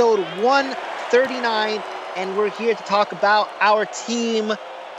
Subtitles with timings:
[0.00, 1.82] episode 139,
[2.16, 4.50] and we're here to talk about our team,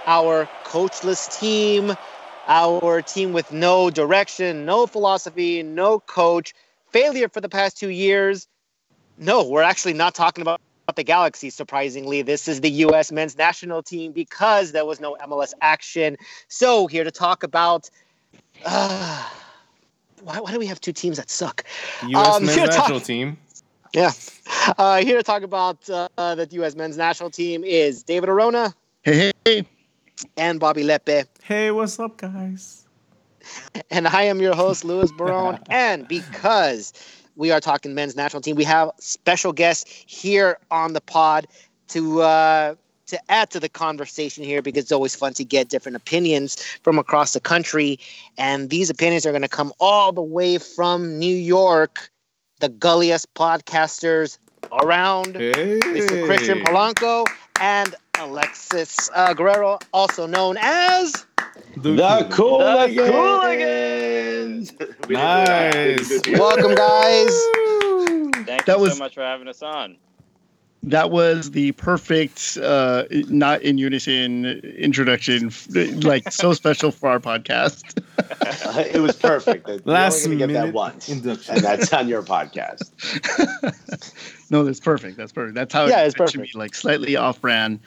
[0.05, 1.92] our coachless team,
[2.48, 6.54] our team with no direction, no philosophy, no coach,
[6.92, 8.48] failure for the past two years.
[9.18, 10.62] No, we're actually not talking about
[10.95, 12.22] the Galaxy, surprisingly.
[12.22, 13.12] This is the U.S.
[13.12, 16.16] men's national team because there was no MLS action.
[16.48, 17.90] So, here to talk about.
[18.64, 19.28] Uh,
[20.22, 21.64] why, why do we have two teams that suck?
[22.08, 22.36] U.S.
[22.36, 23.40] Um, men's national talk, team.
[23.94, 24.12] Yeah.
[24.77, 26.76] Uh, here to talk about uh, the U.S.
[26.76, 28.73] men's national team is David Arona.
[29.02, 29.66] Hey, hey.
[30.38, 31.25] And Bobby Lepe.
[31.44, 32.86] Hey, what's up, guys?
[33.89, 35.59] And I am your host, Louis Barone.
[35.69, 36.94] and because
[37.36, 41.47] we are talking men's national team, we have special guests here on the pod
[41.89, 42.75] to uh,
[43.08, 46.97] to add to the conversation here because it's always fun to get different opinions from
[47.00, 48.00] across the country.
[48.38, 52.11] And these opinions are going to come all the way from New York,
[52.62, 54.38] the gulliest podcasters
[54.84, 55.80] around, hey.
[55.80, 56.26] Mr.
[56.26, 57.26] Christian Polanco
[57.59, 61.26] and Alexis uh, Guerrero, also known as
[61.76, 63.00] the, the Cooligans.
[65.09, 66.22] nice.
[66.38, 67.34] Welcome, guys.
[68.45, 69.98] Thank that you was, so much for having us on
[70.84, 75.52] that was the perfect uh not in unison introduction
[76.02, 78.02] like so special for our podcast.
[78.20, 79.70] Uh, it was perfect.
[79.86, 81.56] Last minute get that once induction.
[81.56, 82.92] and that's on your podcast.
[84.52, 85.16] No that's perfect.
[85.16, 85.56] That's perfect.
[85.56, 86.52] That's how yeah, it, it's perfect.
[86.52, 87.80] Be, like slightly off brand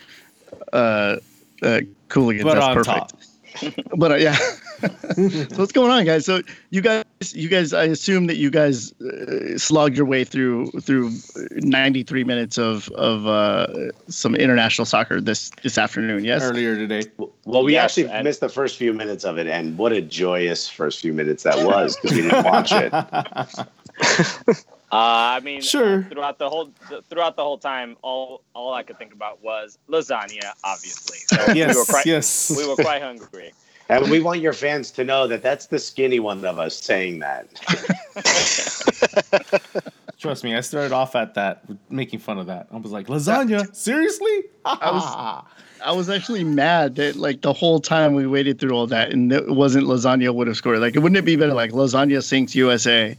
[0.72, 1.17] uh
[1.62, 2.45] uh cooligans.
[2.45, 2.87] But that's perfect.
[2.87, 3.12] top.
[3.97, 4.34] But uh, yeah.
[5.15, 6.26] so what's going on, guys?
[6.26, 7.04] So you guys,
[7.34, 11.12] you guys, I assume that you guys uh, slogged your way through through
[11.53, 13.66] 93 minutes of of uh,
[14.09, 16.25] some international soccer this this afternoon.
[16.25, 17.03] Yes, earlier today.
[17.44, 20.03] Well, we yes, actually and- missed the first few minutes of it, and what a
[20.03, 22.92] joyous first few minutes that was because we didn't watch it.
[24.94, 26.05] Uh, I mean, sure.
[26.05, 26.71] Throughout the whole
[27.10, 30.53] throughout the whole time, all all I could think about was lasagna.
[30.62, 33.53] Obviously, so yes, we were quite, yes, we were quite hungry.
[33.88, 37.19] And we want your fans to know that that's the skinny one of us saying
[37.19, 37.49] that.
[40.19, 42.69] Trust me, I started off at that, making fun of that.
[42.72, 43.75] I was like, lasagna?
[43.77, 44.44] Seriously?
[44.65, 45.44] I was,
[45.84, 49.33] I was actually mad that like the whole time we waited through all that and
[49.33, 50.78] it wasn't lasagna would have scored.
[50.78, 53.16] Like, wouldn't it be better like lasagna sinks USA?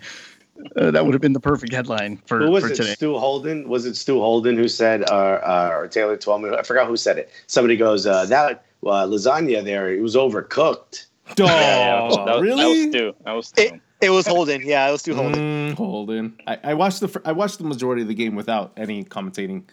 [0.75, 2.93] Uh, that would have been the perfect headline for, who was for it, today.
[2.93, 3.67] Stu Holden?
[3.67, 6.55] Was it Stu Holden who said, uh, uh, or Taylor Twellman?
[6.57, 7.29] I forgot who said it.
[7.47, 11.07] Somebody goes, uh, that uh, lasagna there, it was overcooked.
[11.27, 12.61] Oh, yeah, yeah, that, really?
[12.61, 13.15] That was Stu.
[13.25, 13.61] That was Stu.
[13.61, 14.61] It, it was Holden.
[14.63, 15.71] Yeah, it was Stu Holden.
[15.71, 16.39] Mm, Holden.
[16.47, 19.63] I, I, watched the I watched the majority of the game without any commentating,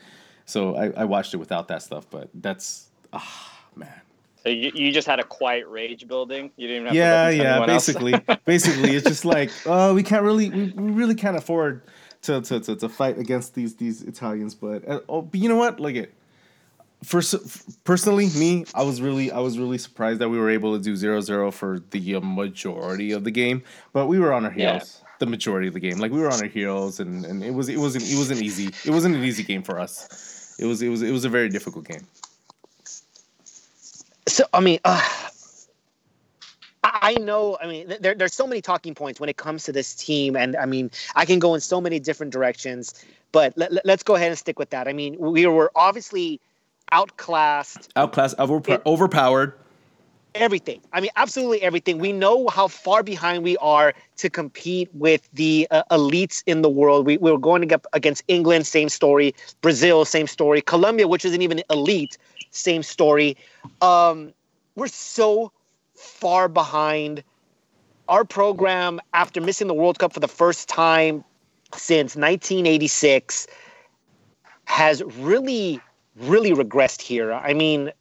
[0.46, 2.06] so I, I watched it without that stuff.
[2.10, 4.01] But that's ah man.
[4.42, 6.50] So you, you just had a quiet rage building.
[6.56, 7.64] You didn't have yeah, yeah.
[7.64, 8.14] Basically,
[8.44, 11.82] basically, it's just like, oh, we can't really, we, we really can't afford
[12.22, 14.54] to, to, to, to fight against these these Italians.
[14.54, 15.78] But uh, oh, but you know what?
[15.78, 16.14] Like it.
[17.04, 17.20] For
[17.82, 20.94] personally, me, I was really, I was really surprised that we were able to do
[20.94, 23.64] 0-0 for the majority of the game.
[23.92, 25.08] But we were on our heels yeah.
[25.18, 25.98] the majority of the game.
[25.98, 28.66] Like we were on our heels, and, and it was, it wasn't, it wasn't easy.
[28.84, 30.54] It wasn't an easy game for us.
[30.60, 32.06] It was, it was, it was a very difficult game.
[34.32, 35.06] So I mean, uh,
[36.82, 37.58] I know.
[37.60, 40.56] I mean, there, there's so many talking points when it comes to this team, and
[40.56, 42.94] I mean, I can go in so many different directions.
[43.30, 44.88] But let, us go ahead and stick with that.
[44.88, 46.40] I mean, we were obviously
[46.90, 49.52] outclassed, outclassed, over, overpowered.
[50.34, 50.80] Everything.
[50.92, 51.98] I mean, absolutely everything.
[51.98, 56.70] We know how far behind we are to compete with the uh, elites in the
[56.70, 57.04] world.
[57.04, 59.34] We, we were going up against England, same story.
[59.60, 60.62] Brazil, same story.
[60.62, 62.16] Colombia, which isn't even elite,
[62.50, 63.36] same story.
[63.82, 64.32] Um,
[64.74, 65.52] we're so
[65.94, 67.22] far behind.
[68.08, 71.24] Our program, after missing the World Cup for the first time
[71.74, 73.46] since 1986,
[74.64, 75.80] has really,
[76.16, 77.32] really regressed here.
[77.32, 77.92] I mean,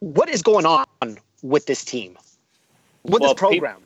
[0.00, 0.86] what is going on
[1.42, 2.16] with this team,
[3.02, 3.82] with well, this program?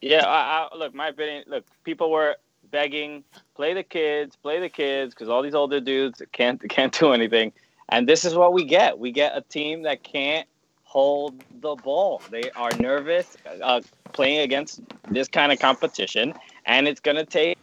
[0.00, 1.44] yeah, I, I, look, my opinion.
[1.46, 2.36] Look, people were
[2.70, 3.24] begging,
[3.54, 7.52] play the kids, play the kids, because all these older dudes can't can't do anything.
[7.88, 8.98] And this is what we get.
[8.98, 10.46] We get a team that can't
[10.84, 12.22] hold the ball.
[12.30, 13.80] They are nervous uh,
[14.12, 14.80] playing against
[15.10, 16.34] this kind of competition,
[16.66, 17.58] and it's going to take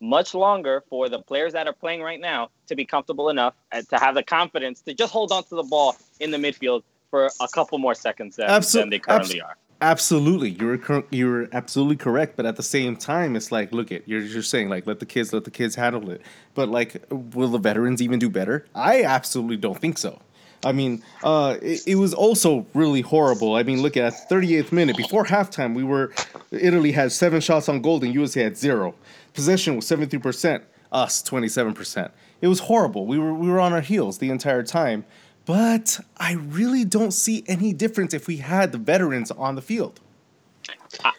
[0.00, 3.86] much longer for the players that are playing right now to be comfortable enough and
[3.90, 7.28] to have the confidence to just hold on to the ball in the midfield for
[7.40, 9.56] a couple more seconds than, Absol- than they currently are.
[9.82, 12.36] Absolutely, you're you're absolutely correct.
[12.36, 15.06] But at the same time, it's like, look at you're you're saying like let the
[15.06, 16.20] kids let the kids handle it.
[16.54, 18.66] But like, will the veterans even do better?
[18.74, 20.20] I absolutely don't think so.
[20.62, 23.54] I mean, uh, it, it, was also really horrible.
[23.54, 26.12] I mean, look at 38th minute before halftime, we were
[26.50, 28.94] Italy had seven shots on goal and USA had zero.
[29.32, 32.12] Possession was 73 percent, us 27 percent.
[32.42, 33.06] It was horrible.
[33.06, 35.06] We were we were on our heels the entire time.
[35.46, 40.00] But I really don't see any difference if we had the veterans on the field.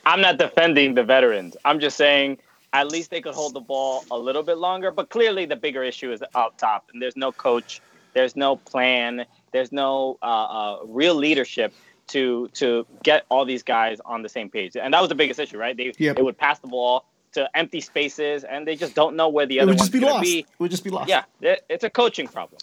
[0.05, 1.57] I'm not defending the veterans.
[1.65, 2.37] I'm just saying
[2.73, 4.91] at least they could hold the ball a little bit longer.
[4.91, 7.81] But clearly, the bigger issue is up top, and there's no coach,
[8.13, 11.73] there's no plan, there's no uh, uh, real leadership
[12.07, 14.75] to to get all these guys on the same page.
[14.75, 15.75] And that was the biggest issue, right?
[15.75, 16.15] They yep.
[16.15, 19.59] they would pass the ball to empty spaces, and they just don't know where the
[19.59, 20.39] other one's going to be.
[20.39, 21.09] It would just be lost.
[21.09, 22.59] Yeah, it's a coaching problem.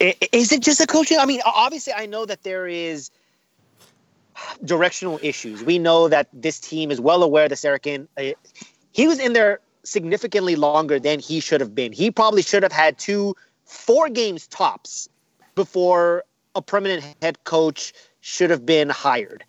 [0.00, 1.18] Is it just a coaching?
[1.18, 3.10] I mean, obviously, I know that there is
[4.64, 5.62] directional issues.
[5.62, 8.32] We know that this team is well aware that Sarachan, uh,
[8.92, 11.92] he was in there significantly longer than he should have been.
[11.92, 15.08] He probably should have had two, four games tops
[15.54, 16.24] before
[16.54, 19.44] a permanent head coach should have been hired.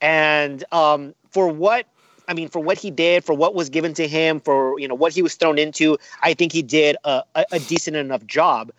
[0.00, 1.86] And um, for what
[2.28, 4.94] I mean, for what he did, for what was given to him, for you know
[4.94, 8.72] what he was thrown into, I think he did a, a decent enough job.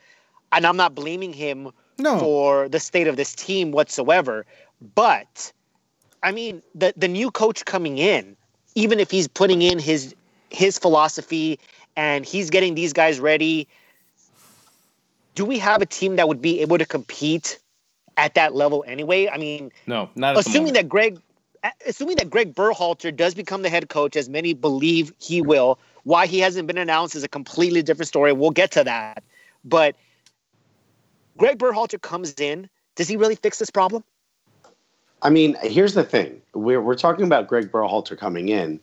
[0.51, 2.19] And I'm not blaming him no.
[2.19, 4.45] for the state of this team whatsoever.
[4.95, 5.51] But
[6.23, 8.35] I mean, the the new coach coming in,
[8.75, 10.15] even if he's putting in his
[10.49, 11.59] his philosophy
[11.95, 13.67] and he's getting these guys ready,
[15.35, 17.59] do we have a team that would be able to compete
[18.15, 19.27] at that level anyway?
[19.27, 21.19] I mean, no, not assuming that Greg
[21.85, 25.79] assuming that Greg Berhalter does become the head coach, as many believe he will.
[26.03, 28.31] Why he hasn't been announced is a completely different story.
[28.31, 29.23] We'll get to that.
[29.65, 29.95] But
[31.37, 32.69] Greg Berhalter comes in.
[32.95, 34.03] Does he really fix this problem?
[35.21, 38.79] I mean, here's the thing: we're we're talking about Greg Berhalter coming in.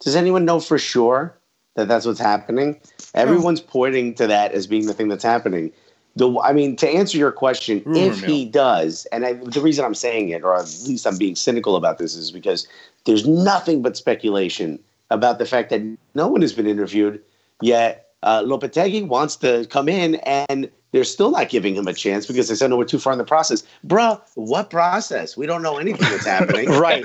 [0.00, 1.36] Does anyone know for sure
[1.74, 2.80] that that's what's happening?
[3.14, 5.72] Everyone's pointing to that as being the thing that's happening.
[6.16, 8.30] The, I mean, to answer your question, Rumor if mill.
[8.30, 11.76] he does, and I, the reason I'm saying it, or at least I'm being cynical
[11.76, 12.66] about this, is because
[13.04, 14.80] there's nothing but speculation
[15.10, 15.82] about the fact that
[16.14, 17.22] no one has been interviewed
[17.62, 18.08] yet.
[18.24, 22.48] Uh, Lopetegui wants to come in and they're still not giving him a chance because
[22.48, 23.62] they said, no, we're too far in the process.
[23.86, 25.36] Bruh, what process?
[25.36, 26.68] We don't know anything that's happening.
[26.70, 27.04] right.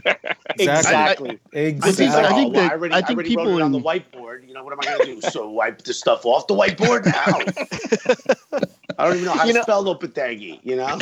[0.57, 1.39] Exactly.
[1.39, 1.39] Exactly.
[1.53, 3.71] I think, I think, that, I already, I think I already people wrote it on
[3.71, 4.47] the whiteboard.
[4.47, 5.29] You know, what am I going to do?
[5.29, 8.61] So wipe the stuff off the whiteboard now.
[8.99, 10.97] I don't even know how you to know, spell Lopetegui, you know?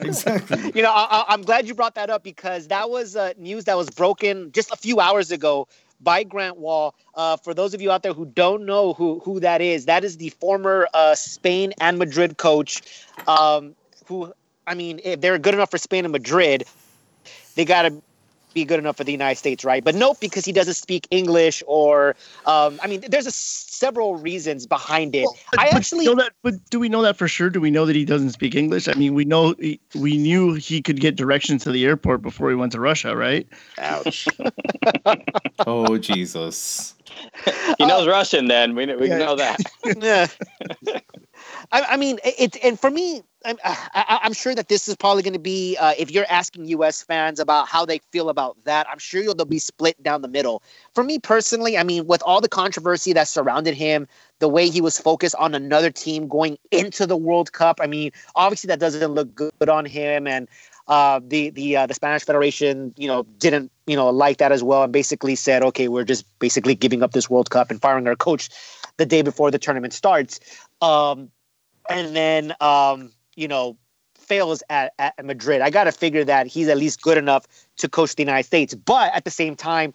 [0.00, 0.72] exactly.
[0.74, 3.76] You know, I, am glad you brought that up because that was uh, news that
[3.76, 5.68] was broken just a few hours ago
[6.02, 6.94] by Grant Wahl.
[7.14, 10.04] Uh, for those of you out there who don't know who who that is, that
[10.04, 12.82] is the former uh, Spain and Madrid coach.
[13.26, 13.74] Um,
[14.06, 14.32] who,
[14.66, 16.64] I mean, if they're good enough for Spain and Madrid,
[17.54, 18.02] they got to
[18.54, 19.82] be good enough for the United States, right?
[19.82, 22.16] But nope, because he doesn't speak English, or
[22.46, 23.30] um, I mean, there's a,
[23.82, 25.24] several reasons behind it.
[25.24, 27.50] Well, but, I actually know that, but do we know that for sure?
[27.50, 28.86] Do we know that he doesn't speak English?
[28.86, 32.48] I mean, we know he, we knew he could get directions to the airport before
[32.48, 33.44] he went to Russia, right?
[33.78, 34.28] Ouch!
[35.66, 36.94] oh Jesus!
[37.78, 38.46] He knows uh, Russian.
[38.46, 39.18] Then we we yeah.
[39.18, 39.60] know that.
[40.00, 40.28] yeah.
[41.72, 45.22] I, I mean, it, and for me, I'm, I, am sure that this is probably
[45.22, 47.02] going to be, uh, if you're asking U.S.
[47.02, 50.62] fans about how they feel about that, I'm sure you'll be split down the middle.
[50.94, 54.06] For me personally, I mean, with all the controversy that surrounded him,
[54.38, 58.12] the way he was focused on another team going into the World Cup, I mean,
[58.36, 60.48] obviously that doesn't look good on him, and
[60.88, 64.62] uh, the the uh, the Spanish Federation, you know, didn't you know like that as
[64.62, 68.06] well, and basically said, okay, we're just basically giving up this World Cup and firing
[68.08, 68.50] our coach
[68.96, 70.40] the day before the tournament starts.
[70.80, 71.30] Um,
[71.88, 73.76] and then um, you know
[74.14, 75.60] fails at, at Madrid.
[75.60, 77.46] I got to figure that he's at least good enough
[77.76, 78.74] to coach the United States.
[78.74, 79.92] But at the same time,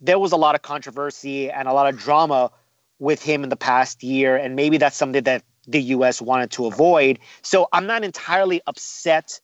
[0.00, 2.50] there was a lot of controversy and a lot of drama
[2.98, 6.20] with him in the past year, and maybe that's something that the U.S.
[6.20, 7.18] wanted to avoid.
[7.42, 9.40] So I'm not entirely upset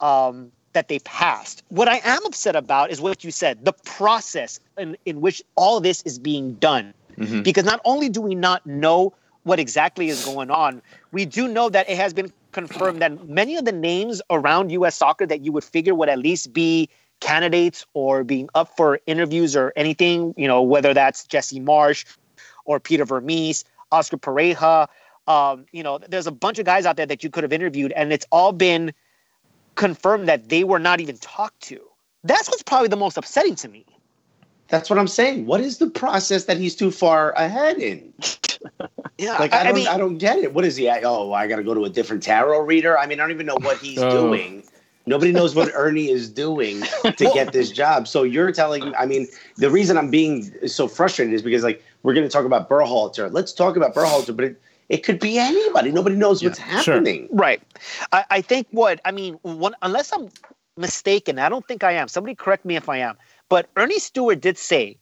[0.00, 1.62] um, that they passed.
[1.68, 5.80] What I am upset about is what you said, the process in, in which all
[5.80, 6.94] this is being done.
[7.18, 7.42] Mm-hmm.
[7.42, 9.14] Because not only do we not know
[9.46, 10.82] what exactly is going on.
[11.16, 14.96] We do know that it has been confirmed that many of the names around U.S.
[14.96, 19.56] soccer that you would figure would at least be candidates or being up for interviews
[19.56, 22.04] or anything, you know, whether that's Jesse Marsch
[22.66, 24.88] or Peter Vermes, Oscar Pareja.
[25.26, 27.92] Um, you know, there's a bunch of guys out there that you could have interviewed,
[27.92, 28.92] and it's all been
[29.74, 31.80] confirmed that they were not even talked to.
[32.24, 33.86] That's what's probably the most upsetting to me.
[34.68, 35.46] That's what I'm saying.
[35.46, 38.12] What is the process that he's too far ahead in?
[39.18, 40.54] yeah, like I, I don't, I, mean, I don't get it.
[40.54, 40.88] What is he?
[40.88, 42.98] Oh, I got to go to a different tarot reader.
[42.98, 44.10] I mean, I don't even know what he's oh.
[44.10, 44.64] doing.
[45.06, 48.08] Nobody knows what Earnie is doing to get this job.
[48.08, 51.82] So you're telling me I mean, the reason I'm being so frustrated is because like
[52.02, 53.32] we're going to talk about Berhalter.
[53.32, 55.90] Let's talk about Berhalter, but it, It could be anybody.
[55.90, 57.26] Nobody knows yeah, what's happening.
[57.28, 57.36] Sure.
[57.36, 57.62] Right.
[58.12, 60.28] I, I think what I mean, one, unless I'm
[60.76, 62.08] mistaken, I don't think I am.
[62.08, 63.16] Somebody correct me if I am.
[63.48, 64.98] But Earnie Stewart did say,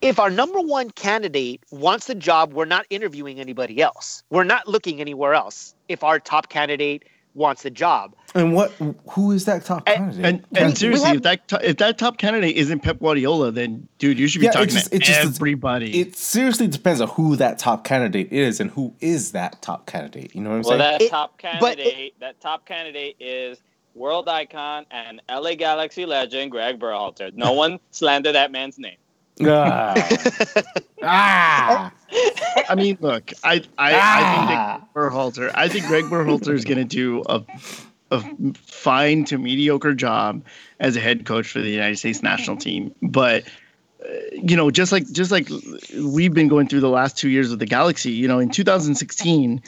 [0.00, 4.22] if our number one candidate wants the job, we're not interviewing anybody else.
[4.30, 5.74] We're not looking anywhere else.
[5.88, 8.14] If our top candidate wants the job.
[8.34, 8.72] And what?
[9.10, 10.24] Who is that top and, candidate?
[10.24, 13.50] And, and we, seriously, we have, if that if that top candidate isn't Pep Guardiola,
[13.50, 15.98] then dude, you should be yeah, talking just, to just, everybody.
[16.00, 20.34] It seriously depends on who that top candidate is and who is that top candidate.
[20.34, 20.80] You know what I'm well, saying?
[20.80, 23.58] Well, that top candidate, it, that top candidate is
[23.98, 27.34] world icon and LA Galaxy legend Greg Berhalter.
[27.34, 28.96] No one slander that man's name.
[29.44, 29.94] Ah.
[31.02, 31.92] ah.
[32.68, 34.16] I mean, look, I I, ah.
[34.16, 34.88] I think ah.
[34.94, 35.50] Berhalter.
[35.54, 37.44] I think Greg Berhalter is going to do a
[38.10, 38.22] a
[38.54, 40.42] fine to mediocre job
[40.80, 43.44] as a head coach for the United States national team, but
[44.02, 45.48] uh, you know, just like just like
[46.02, 48.12] we've been going through the last two years with the Galaxy.
[48.12, 49.62] You know, in 2016,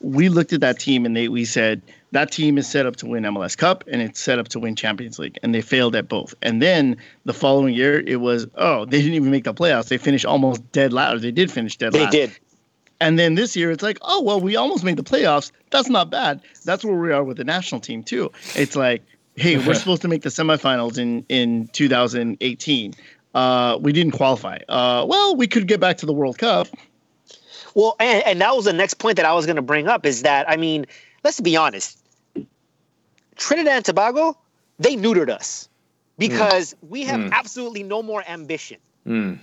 [0.00, 1.82] we looked at that team and they we said
[2.14, 4.76] that team is set up to win MLS Cup and it's set up to win
[4.76, 6.32] Champions League, and they failed at both.
[6.42, 9.88] And then the following year, it was oh they didn't even make the playoffs.
[9.88, 11.22] They finished almost dead last.
[11.22, 12.12] They did finish dead they last.
[12.12, 12.38] They did.
[13.00, 15.50] And then this year, it's like oh well, we almost made the playoffs.
[15.70, 16.40] That's not bad.
[16.64, 18.30] That's where we are with the national team too.
[18.54, 19.02] It's like
[19.34, 22.94] hey, we're supposed to make the semifinals in in 2018.
[23.34, 24.58] Uh, we didn't qualify.
[24.68, 26.68] Uh, well, we could get back to the World Cup.
[27.74, 30.06] Well, and, and that was the next point that I was going to bring up
[30.06, 30.86] is that I mean,
[31.24, 31.98] let's be honest
[33.36, 34.36] Trinidad and Tobago,
[34.78, 35.68] they neutered us
[36.18, 36.88] because mm.
[36.88, 37.32] we have mm.
[37.32, 38.78] absolutely no more ambition.
[39.06, 39.38] Mm.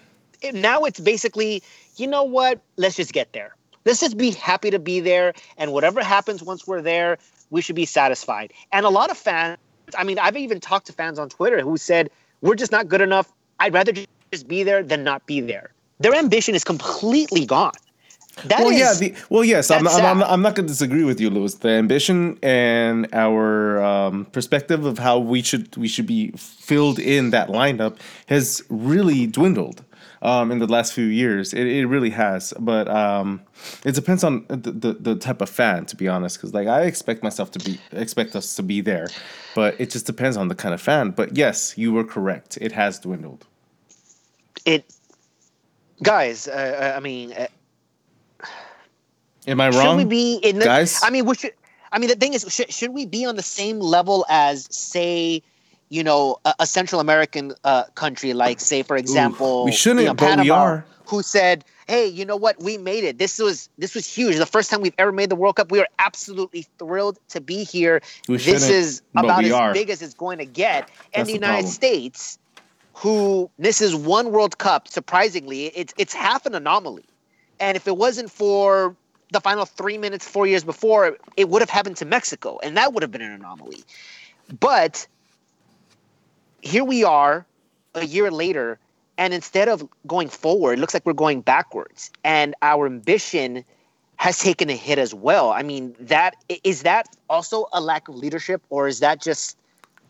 [0.53, 1.62] Now it's basically,
[1.98, 2.62] you know what?
[2.77, 3.55] Let's just get there.
[3.86, 5.33] Let's just be happy to be there.
[5.57, 7.17] And whatever happens once we're there,
[7.50, 8.53] we should be satisfied.
[8.71, 9.57] And a lot of fans,
[9.98, 12.10] I mean, I've even talked to fans on Twitter who said,
[12.41, 13.31] we're just not good enough.
[13.60, 13.91] I'd rather
[14.31, 15.71] just be there than not be there.
[16.00, 17.74] Their ambition is completely gone.
[18.45, 18.93] That well, is, yeah.
[18.93, 19.71] The, well, yes.
[19.71, 21.55] I'm, I'm, I'm, I'm, not going to disagree with you, Lewis.
[21.55, 27.31] The ambition and our um, perspective of how we should we should be filled in
[27.31, 29.83] that lineup has really dwindled
[30.21, 31.53] um, in the last few years.
[31.53, 32.53] It, it really has.
[32.60, 33.41] But um,
[33.83, 36.38] it depends on the, the, the, type of fan, to be honest.
[36.38, 39.07] Because like I expect myself to be expect us to be there,
[39.55, 41.12] but it just depends on the kind of fan.
[41.12, 42.57] But yes, you were correct.
[42.62, 43.45] It has dwindled.
[44.65, 44.93] It,
[46.03, 46.48] guys.
[46.48, 47.33] Uh, I mean.
[47.33, 47.48] Uh,
[49.48, 49.81] Am I wrong?
[49.81, 51.00] Should we be in the, guys?
[51.03, 51.53] I mean, we should.
[51.91, 55.41] I mean, the thing is, should, should we be on the same level as, say,
[55.89, 60.01] you know, a, a Central American uh, country, like, say, for example, Ooh, we shouldn't,
[60.01, 60.86] you know, but Panama, we are.
[61.07, 62.62] Who said, "Hey, you know what?
[62.62, 63.17] We made it.
[63.17, 64.38] This was this was huge.
[64.38, 65.69] The first time we've ever made the World Cup.
[65.69, 68.01] We are absolutely thrilled to be here.
[68.29, 69.74] We this is about as are.
[69.74, 71.67] big as it's going to get." And the, the United.
[71.67, 72.39] States,
[72.93, 77.03] who this is one World Cup, surprisingly, it's it's half an anomaly.
[77.60, 78.95] And if it wasn't for
[79.31, 82.93] the final three minutes four years before, it would have happened to Mexico, and that
[82.93, 83.83] would have been an anomaly.
[84.59, 85.07] But
[86.61, 87.45] here we are
[87.95, 88.77] a year later,
[89.17, 92.11] and instead of going forward, it looks like we're going backwards.
[92.23, 93.63] And our ambition
[94.17, 95.51] has taken a hit as well.
[95.51, 99.57] I mean, that is that also a lack of leadership, or is that just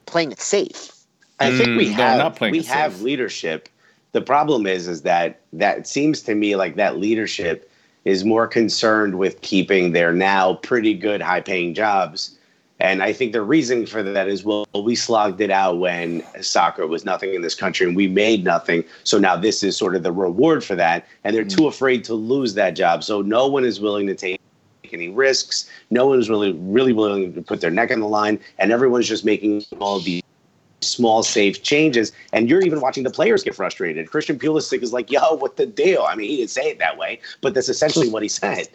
[0.08, 0.92] playing it safe?
[1.40, 3.02] I think we mm, have we have safe.
[3.02, 3.70] leadership.
[4.12, 7.71] The problem is, is that that seems to me like that leadership
[8.06, 12.38] is more concerned with keeping their now pretty good high paying jobs.
[12.80, 16.88] And I think the reason for that is well, we slogged it out when soccer
[16.88, 18.84] was nothing in this country and we made nothing.
[19.04, 21.06] So now this is sort of the reward for that.
[21.24, 21.66] And they're too mm-hmm.
[21.68, 23.04] afraid to lose that job.
[23.04, 24.42] So no one is willing to take
[24.92, 25.70] any risks.
[25.92, 28.40] No one is really, really willing to put their neck on the line.
[28.58, 30.24] And everyone's just making all these
[30.82, 32.12] small, safe changes.
[32.34, 34.10] And you're even watching the players get frustrated.
[34.10, 36.06] Christian Pulisic is like, yo, what the deal?
[36.08, 38.68] I mean, he didn't say it that way, but that's essentially what he said.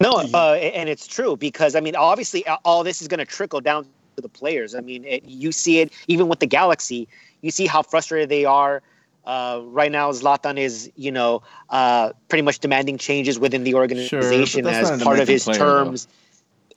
[0.00, 3.60] No, uh, and it's true because, I mean, obviously, all this is going to trickle
[3.60, 4.74] down to the players.
[4.74, 7.08] I mean, it, you see it even with the Galaxy.
[7.40, 8.82] You see how frustrated they are.
[9.24, 14.64] Uh, right now, Zlatan is, you know, uh, pretty much demanding changes within the organization
[14.64, 16.06] sure, as part of his player, terms.
[16.06, 16.12] Though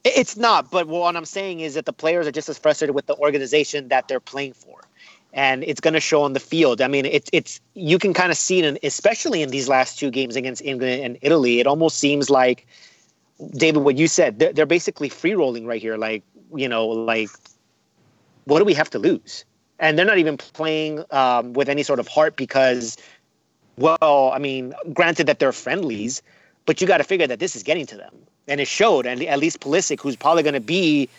[0.05, 3.07] it's not, but what I'm saying is that the players are just as frustrated with
[3.07, 4.81] the organization that they're playing for.
[5.33, 6.79] And it's going to show on the field.
[6.79, 9.99] I mean, it's it's you can kind of see it, in, especially in these last
[9.99, 11.59] two games against England and Italy.
[11.59, 12.67] It almost seems like,
[13.57, 15.97] David, what you said, they're, they're basically free rolling right here.
[15.97, 17.29] Like, you know, like,
[18.45, 19.43] what do we have to lose?
[19.79, 22.95] And they're not even playing um, with any sort of heart because,
[23.77, 26.21] well, I mean, granted that they're friendlies,
[26.65, 28.13] but you got to figure that this is getting to them
[28.47, 29.05] and it showed.
[29.05, 31.09] And at least Pulisic, who's probably going to be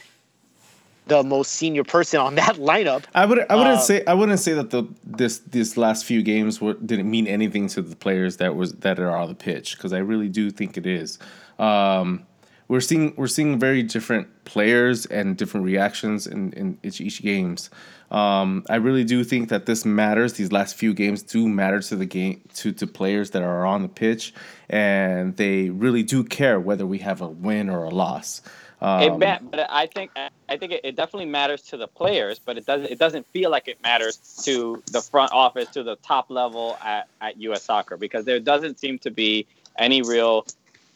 [1.06, 3.04] the most senior person on that lineup.
[3.14, 6.23] I would I wouldn't uh, say I wouldn't say that the this this last few
[6.23, 9.76] games were, didn't mean anything to the players that was that are on the pitch
[9.76, 11.18] because I really do think it is.
[11.59, 12.26] Um,
[12.68, 17.70] we're seeing we're seeing very different players and different reactions in, in each, each games.
[18.11, 20.35] Um, I really do think that this matters.
[20.35, 23.82] These last few games do matter to the game to, to players that are on
[23.82, 24.32] the pitch,
[24.68, 28.42] and they really do care whether we have a win or a loss.
[28.80, 30.11] Um, it ma- but I think
[30.49, 33.50] I think it, it, definitely matters to the players, but it doesn't it doesn't feel
[33.50, 37.62] like it matters to the front office to the top level at, at U.S.
[37.62, 39.46] Soccer because there doesn't seem to be
[39.78, 40.46] any real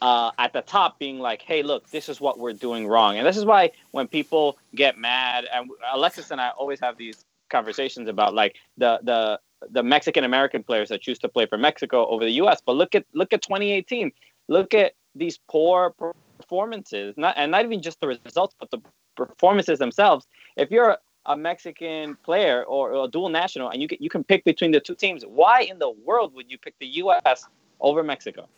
[0.01, 3.19] uh, at the top being like, hey, look, this is what we're doing wrong.
[3.19, 7.25] And this is why when people get mad, and Alexis and I always have these
[7.51, 9.41] conversations about like the, the,
[9.71, 12.63] the Mexican American players that choose to play for Mexico over the U.S.
[12.65, 14.11] But look at look at 2018.
[14.49, 15.95] Look at these poor
[16.39, 18.79] performances, not and not even just the results, but the
[19.17, 20.27] performances themselves.
[20.57, 24.25] If you're a Mexican player or, or a dual national, and you can, you can
[24.25, 27.45] pick between the two teams, why in the world would you pick the U.S.
[27.81, 28.49] over Mexico?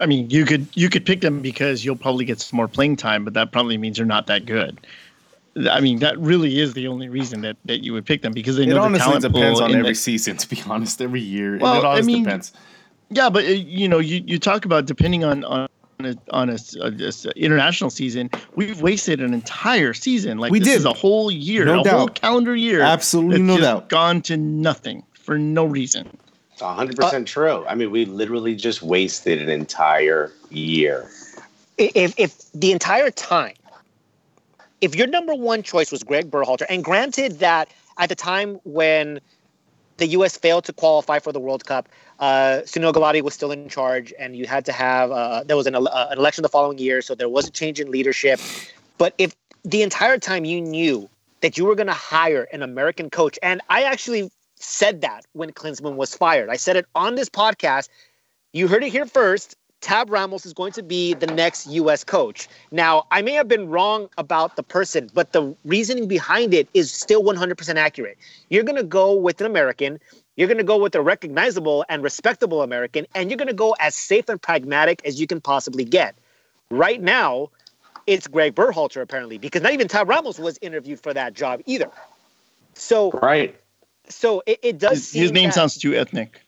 [0.00, 2.96] I mean, you could you could pick them because you'll probably get some more playing
[2.96, 4.78] time, but that probably means they're not that good.
[5.70, 8.56] I mean, that really is the only reason that, that you would pick them because
[8.56, 10.36] they know it honestly the depends on every season.
[10.36, 12.52] To be honest, every year, well, it I mean, depends.
[13.10, 15.68] Yeah, but uh, you know, you, you talk about depending on on
[16.00, 20.38] a, on a, a, a, international season, we've wasted an entire season.
[20.38, 21.98] Like we did a whole year, no a doubt.
[21.98, 22.80] whole calendar year.
[22.80, 23.88] Absolutely, no doubt.
[23.88, 26.16] Gone to nothing for no reason.
[26.60, 27.64] It's 100% uh, true.
[27.66, 31.10] I mean, we literally just wasted an entire year.
[31.78, 33.54] If, if the entire time,
[34.82, 39.20] if your number one choice was Greg Berhalter, and granted that at the time when
[39.96, 40.36] the U.S.
[40.36, 41.88] failed to qualify for the World Cup,
[42.18, 45.66] uh, Sunil Gulati was still in charge, and you had to have uh, there was
[45.66, 48.38] an, uh, an election the following year, so there was a change in leadership.
[48.98, 49.34] But if
[49.64, 51.08] the entire time you knew
[51.40, 55.50] that you were going to hire an American coach, and I actually said that when
[55.52, 56.48] Klinsmann was fired.
[56.50, 57.88] I said it on this podcast.
[58.52, 59.56] You heard it here first.
[59.80, 62.04] Tab Ramos is going to be the next U.S.
[62.04, 62.48] coach.
[62.70, 66.92] Now, I may have been wrong about the person, but the reasoning behind it is
[66.92, 68.18] still 100% accurate.
[68.50, 69.98] You're going to go with an American,
[70.36, 73.74] you're going to go with a recognizable and respectable American, and you're going to go
[73.80, 76.14] as safe and pragmatic as you can possibly get.
[76.70, 77.48] Right now,
[78.06, 81.90] it's Greg Berhalter, apparently, because not even Tab Ramos was interviewed for that job either.
[82.74, 83.59] So, right
[84.10, 85.12] so it, it does.
[85.12, 86.42] His, his name that, sounds too ethnic.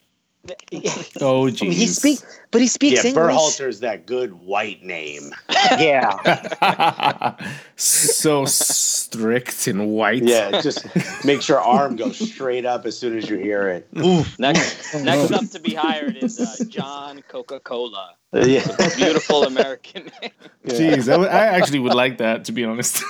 [1.20, 1.62] oh, geez.
[1.62, 3.35] I mean, he speaks, but he speaks yeah, English.
[3.35, 5.33] Berhalter's that good white name.
[5.79, 7.37] yeah.
[7.77, 10.25] so strict and white.
[10.25, 10.85] Yeah, just
[11.25, 13.87] makes your arm go straight up as soon as you hear it.
[13.96, 14.37] Oof.
[14.38, 18.16] Next, next up to be hired is uh, John Coca Cola.
[18.33, 18.66] Yeah.
[18.97, 20.31] beautiful American name.
[20.66, 23.05] Jeez, I, w- I actually would like that, to be honest.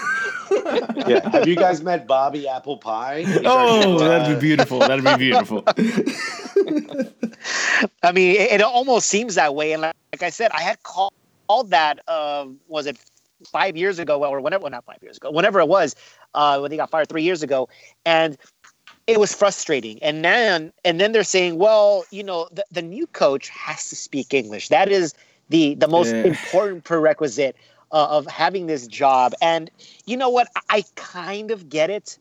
[1.06, 1.28] yeah.
[1.30, 3.24] Have you guys met Bobby Apple Pie?
[3.44, 4.80] oh, that'd be beautiful.
[4.80, 5.62] That'd be beautiful.
[8.02, 9.72] I mean, it, it, almost seems that way.
[9.72, 11.12] And like, like I said, I had called,
[11.46, 12.98] called that, uh, was it
[13.46, 15.94] five years ago or whenever, well, not five years ago, whenever it was,
[16.34, 17.68] uh, when he got fired three years ago.
[18.04, 18.36] And
[19.06, 20.02] it was frustrating.
[20.02, 23.96] And then, and then they're saying, well, you know, the, the new coach has to
[23.96, 24.68] speak English.
[24.68, 25.14] That is
[25.48, 26.22] the, the most yeah.
[26.24, 27.56] important prerequisite
[27.90, 29.34] uh, of having this job.
[29.42, 29.70] And
[30.06, 30.48] you know what?
[30.70, 32.18] I kind of get it.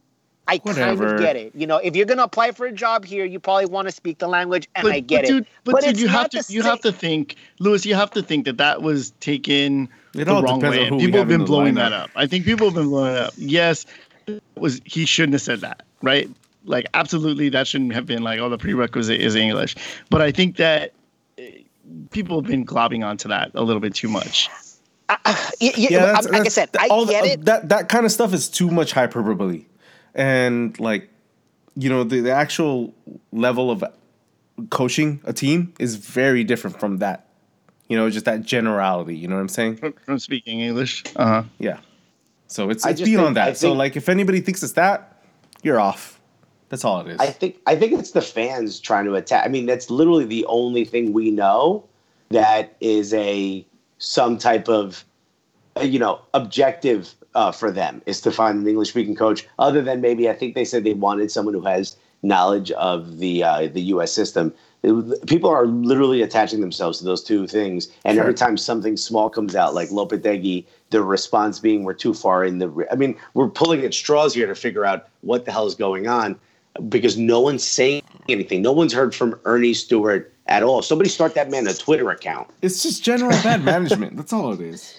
[0.48, 1.06] I Whatever.
[1.06, 1.54] kind of get it.
[1.56, 3.92] You know, if you're going to apply for a job here, you probably want to
[3.92, 5.48] speak the language, and but, I get but it.
[5.64, 7.86] But, but dude, you have to you have to think, Lewis.
[7.86, 10.90] You have to think that that was taken it the wrong way.
[10.90, 12.10] people have been blowing that up.
[12.16, 13.34] I think people have been blowing it up.
[13.38, 13.86] Yes,
[14.56, 16.30] was he shouldn't have said that, right?
[16.64, 19.76] Like, absolutely, that shouldn't have been like, oh, the prerequisite is English.
[20.10, 20.94] But I think that
[21.38, 21.64] eh,
[22.12, 24.50] people have been globbing onto that a little bit too much.
[25.10, 25.18] Uh,
[25.60, 27.46] yeah, yeah that's, like that's, I said, I get the, it.
[27.46, 29.66] That that kind of stuff is too much hyperbole.
[30.16, 31.10] And like
[31.76, 32.94] you know the, the actual
[33.32, 33.84] level of
[34.70, 37.28] coaching a team is very different from that.
[37.88, 39.76] You know just that generality you know what i'm saying?
[39.76, 41.44] From, from speaking english uh-huh.
[41.60, 41.80] Yeah.
[42.48, 43.46] So it's, it's beyond think, that.
[43.46, 45.22] Think, so like if anybody thinks it's that
[45.62, 46.21] you're off
[46.72, 49.48] that's all it is i think i think it's the fans trying to attack i
[49.48, 51.86] mean that's literally the only thing we know
[52.30, 53.64] that is a
[54.00, 55.06] some type of
[55.82, 59.48] you know objective uh, for them is to find an English speaking coach.
[59.60, 63.44] Other than maybe, I think they said they wanted someone who has knowledge of the
[63.44, 64.12] uh, the U.S.
[64.12, 64.54] system.
[64.84, 68.24] It, people are literally attaching themselves to those two things, and sure.
[68.24, 72.58] every time something small comes out, like Lopetegui, the response being we're too far in
[72.60, 72.88] the.
[72.92, 76.08] I mean, we're pulling at straws here to figure out what the hell is going
[76.08, 76.40] on,
[76.90, 78.62] because no one's saying anything.
[78.62, 80.82] No one's heard from Earnie Stewart at all.
[80.82, 82.50] Somebody start that man a Twitter account.
[82.62, 84.18] It's just general bad management.
[84.18, 84.96] That's all it is.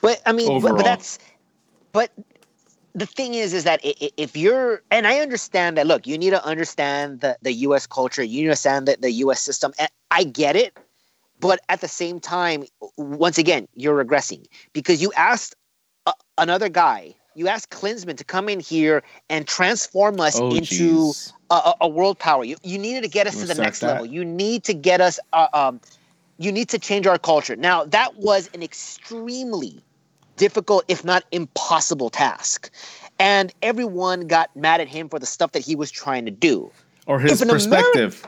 [0.00, 1.18] But I mean, but, but, that's
[1.92, 2.10] but
[2.94, 5.86] the thing is, is that if you're, and I understand that.
[5.86, 7.86] Look, you need to understand the the U.S.
[7.86, 8.22] culture.
[8.22, 9.40] You understand the the U.S.
[9.40, 9.72] system.
[9.78, 10.76] And I get it,
[11.40, 12.64] but at the same time,
[12.96, 15.54] once again, you're regressing because you asked
[16.06, 17.14] a, another guy.
[17.38, 21.12] You asked Klinsmann to come in here and transform us oh, into
[21.50, 22.42] a, a, world power.
[22.42, 23.86] You, you needed to get us to the next that.
[23.86, 24.06] level.
[24.06, 25.20] You need to get us.
[25.32, 25.80] Uh, um,
[26.38, 27.54] you need to change our culture.
[27.54, 29.80] Now that was an extremely
[30.36, 32.70] difficult, if not impossible task.
[33.20, 36.72] And everyone got mad at him for the stuff that he was trying to do.
[37.06, 38.26] Or his perspective.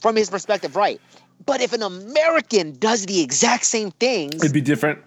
[0.00, 0.98] from his perspective, right.
[1.44, 4.98] But if an American does the exact same things, it'd be different.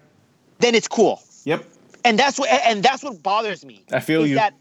[0.59, 1.21] Then it's cool.
[1.45, 1.65] Yep.
[2.03, 3.85] And that's what and that's what bothers me.
[3.91, 4.35] I feel you.
[4.35, 4.53] That,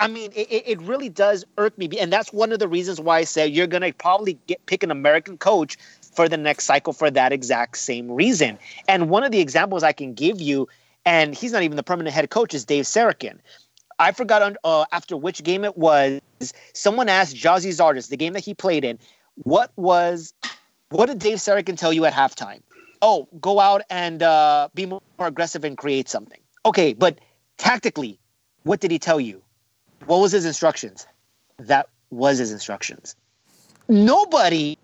[0.00, 3.18] I mean, it, it really does irk me, and that's one of the reasons why
[3.18, 5.76] I say you're gonna probably get pick an American coach
[6.12, 8.58] for the next cycle for that exact same reason.
[8.88, 10.68] And one of the examples I can give you
[11.08, 13.38] and he's not even the permanent head coach, is Dave Sarachan.
[13.98, 16.20] I forgot on, uh, after which game it was.
[16.74, 18.98] Someone asked Gyasi Zardes, the game that he played in,
[19.36, 20.34] what was,
[20.90, 22.60] what did Dave Sarachan tell you at halftime?
[23.00, 26.40] Oh, go out and uh, be more aggressive and create something.
[26.66, 27.18] Okay, but
[27.56, 28.18] tactically,
[28.64, 29.42] what did he tell you?
[30.06, 31.06] What was his instructions?
[31.58, 33.16] That was his instructions.
[33.88, 34.78] Nobody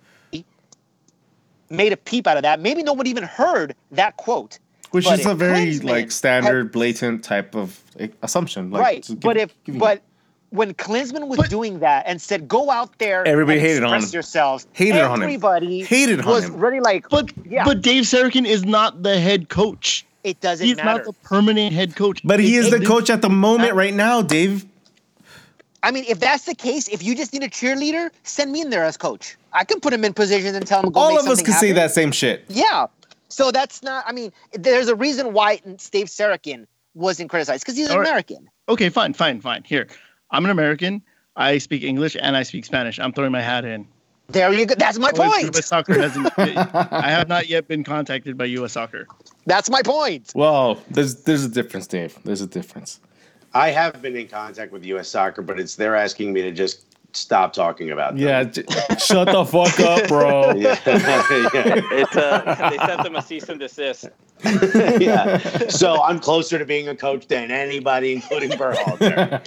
[1.70, 2.60] made a peep out of that.
[2.60, 4.58] Maybe nobody even heard that quote
[4.94, 7.80] which but is a very like standard, had, blatant type of
[8.22, 8.70] assumption.
[8.70, 10.02] Like, right, give, but if but
[10.50, 14.08] when Klinsmann was but, doing that and said, "Go out there, everybody hated on him.
[14.12, 15.22] yourselves," hated everybody on him.
[15.24, 16.56] Everybody hated was him.
[16.56, 17.64] really like, but yeah.
[17.64, 20.06] but Dave Sarachan is not the head coach.
[20.24, 20.66] It doesn't.
[20.66, 20.98] He's matter.
[20.98, 22.20] not the permanent head coach.
[22.24, 24.64] But he is the coach at the moment right now, Dave.
[25.82, 28.70] I mean, if that's the case, if you just need a cheerleader, send me in
[28.70, 29.36] there as coach.
[29.52, 30.90] I can put him in position and tell him.
[30.90, 32.42] Go All of us can say that same shit.
[32.48, 32.86] Yeah,
[33.28, 34.02] so that's not.
[34.06, 35.60] I mean, there's a reason why
[35.90, 38.48] Dave Sarachan wasn't criticized because he's an American.
[38.68, 39.62] Okay, fine, fine, fine.
[39.62, 39.88] Here,
[40.30, 41.02] I'm an American.
[41.36, 42.98] I speak English and I speak Spanish.
[42.98, 43.86] I'm throwing my hat in.
[44.28, 44.74] There you go.
[44.74, 45.54] That's my oh, point.
[45.54, 45.66] U.S.
[45.66, 46.32] Soccer hasn't.
[46.38, 48.72] I have not yet been contacted by U.S.
[48.72, 49.06] Soccer.
[49.46, 50.32] That's my point.
[50.34, 52.18] Well, there's there's a difference, Dave.
[52.24, 53.00] There's a difference.
[53.52, 55.08] I have been in contact with U.S.
[55.08, 58.22] Soccer, but it's they're asking me to just stop talking about them.
[58.22, 58.64] Yeah, j-
[58.98, 60.52] shut the fuck up, bro.
[60.56, 60.78] yeah.
[60.86, 61.80] yeah.
[61.92, 64.10] It's uh, they sent them a cease and desist.
[65.00, 65.38] yeah.
[65.68, 69.40] So I'm closer to being a coach than anybody, including Berhalter.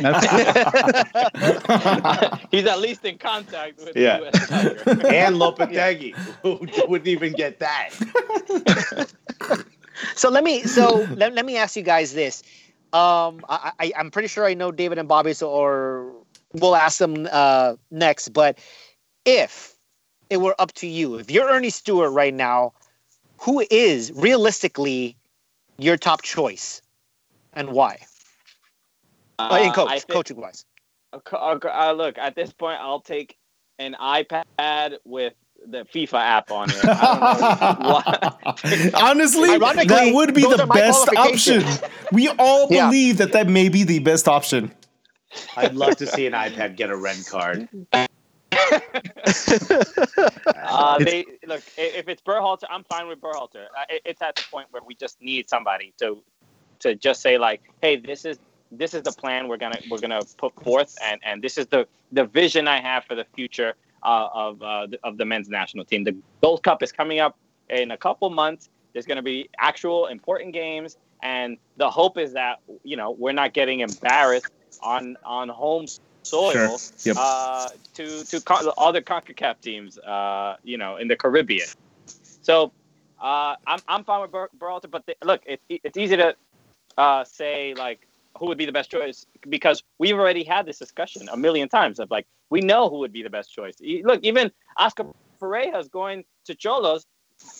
[2.51, 4.17] He's at least in contact with yeah.
[4.17, 7.89] and Lopetegui, who wouldn't even get that.
[10.15, 12.43] so let me so let, let me ask you guys this.
[12.93, 16.13] Um, I, I, I'm pretty sure I know David and Bobby, so or
[16.53, 18.29] we'll ask them uh, next.
[18.29, 18.59] But
[19.25, 19.75] if
[20.29, 22.73] it were up to you, if you're Earnie Stewart right now,
[23.39, 25.15] who is realistically
[25.77, 26.81] your top choice
[27.53, 27.99] and why?
[29.39, 30.65] Uh, in coach, think, coaching wise.
[31.13, 33.37] Uh, uh, look, at this point, I'll take
[33.77, 35.33] an iPad with
[35.65, 36.85] the FIFA app on it.
[38.95, 41.63] Honestly, that would be the best option.
[42.11, 43.25] We all believe yeah.
[43.25, 44.71] that that may be the best option.
[45.55, 47.67] I'd love to see an iPad get a red card.
[50.55, 53.65] uh, they look if it's Berhalter, I'm fine with Berhalter.
[53.77, 56.21] Uh, it's at the point where we just need somebody to
[56.79, 58.39] to just say like, hey, this is
[58.71, 61.87] this is the plan we're gonna we're gonna put forth, and and this is the
[62.11, 65.85] the vision I have for the future uh, of uh, the, of the men's national
[65.85, 66.03] team.
[66.03, 67.37] The Gold Cup is coming up
[67.69, 68.69] in a couple months.
[68.93, 73.33] There's going to be actual important games, and the hope is that you know we're
[73.33, 75.85] not getting embarrassed on on home
[76.23, 76.77] soil sure.
[77.03, 77.15] yep.
[77.17, 81.67] uh, to to con- other Concacaf teams, uh, you know, in the Caribbean.
[82.41, 82.71] So
[83.21, 86.35] uh, I'm I'm fine with Berhalter, but the, look, it, it's easy to
[86.97, 91.27] uh, say like who would be the best choice because we've already had this discussion
[91.31, 93.75] a million times of like we know who would be the best choice.
[94.03, 95.05] Look, even Oscar
[95.41, 97.05] Pareja is going to Xolos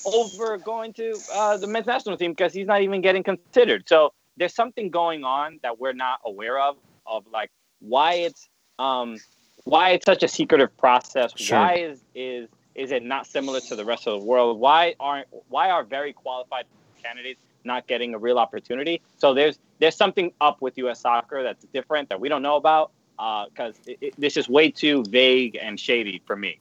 [0.06, 3.88] over going to uh, the men's national team because he's not even getting considered.
[3.88, 8.48] So there's something going on that we're not aware of of like why it's
[8.80, 9.18] um,
[9.64, 11.34] why it's such a secretive process.
[11.36, 11.58] Sure.
[11.58, 14.60] Why is is is it not similar to the rest of the world?
[14.60, 16.66] Why aren't why are very qualified
[17.04, 19.02] candidates not getting a real opportunity?
[19.18, 21.02] So there's there's something up with U.S.
[21.02, 25.58] soccer that's different that we don't know about because uh, this is way too vague
[25.60, 26.60] and shady for me.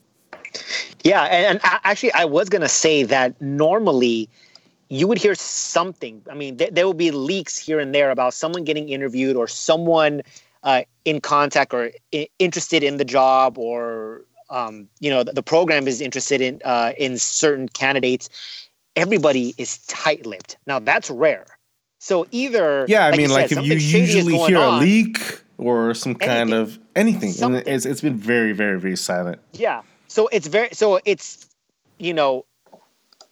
[1.04, 4.28] Yeah, and, and actually, I was gonna say that normally
[4.88, 6.22] you would hear something.
[6.30, 9.48] I mean, th- there will be leaks here and there about someone getting interviewed or
[9.48, 10.22] someone
[10.62, 15.42] uh, in contact or I- interested in the job or um, you know the, the,
[15.42, 18.28] program is interested in uh, in certain candidates.
[18.94, 20.56] Everybody is tight-lipped.
[20.66, 21.46] Now that's rare.
[21.98, 25.18] So either yeah, I like mean, like said, if you usually hear a leak
[25.58, 27.60] or some kind anything, of anything, something.
[27.60, 29.40] and it's, it's been very, very, very silent.
[29.52, 31.46] Yeah, so it's very so it's
[31.98, 32.44] you know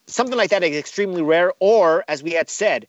[0.07, 1.53] something like that is extremely rare.
[1.61, 2.87] Or as we had said,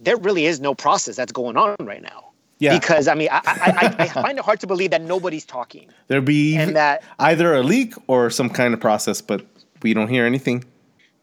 [0.00, 2.32] there really is no process that's going on right now.
[2.58, 2.78] Yeah.
[2.78, 5.90] Because I mean, I, I, I find it hard to believe that nobody's talking.
[6.06, 9.44] There'd be and that either a leak or some kind of process, but
[9.82, 10.64] we don't hear anything.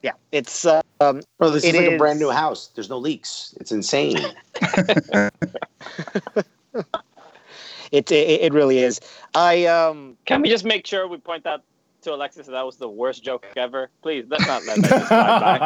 [0.01, 1.49] Yeah, it's um, bro.
[1.49, 1.93] This is like is...
[1.93, 2.67] a brand new house.
[2.75, 3.55] There's no leaks.
[3.59, 4.17] It's insane.
[7.91, 8.99] it, it it really is.
[9.33, 10.17] I um.
[10.25, 11.63] Can we just make sure we point out
[12.03, 13.89] to Alexis that was the worst joke ever?
[14.01, 15.59] Please, let's not let that slide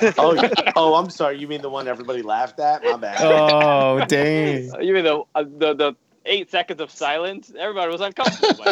[0.00, 0.14] by.
[0.18, 1.38] oh, oh, I'm sorry.
[1.38, 2.82] You mean the one everybody laughed at?
[2.84, 3.20] My bad.
[3.20, 4.70] Oh, dang.
[4.82, 5.96] You mean the uh, the the
[6.30, 8.64] eight seconds of silence, everybody was uncomfortable.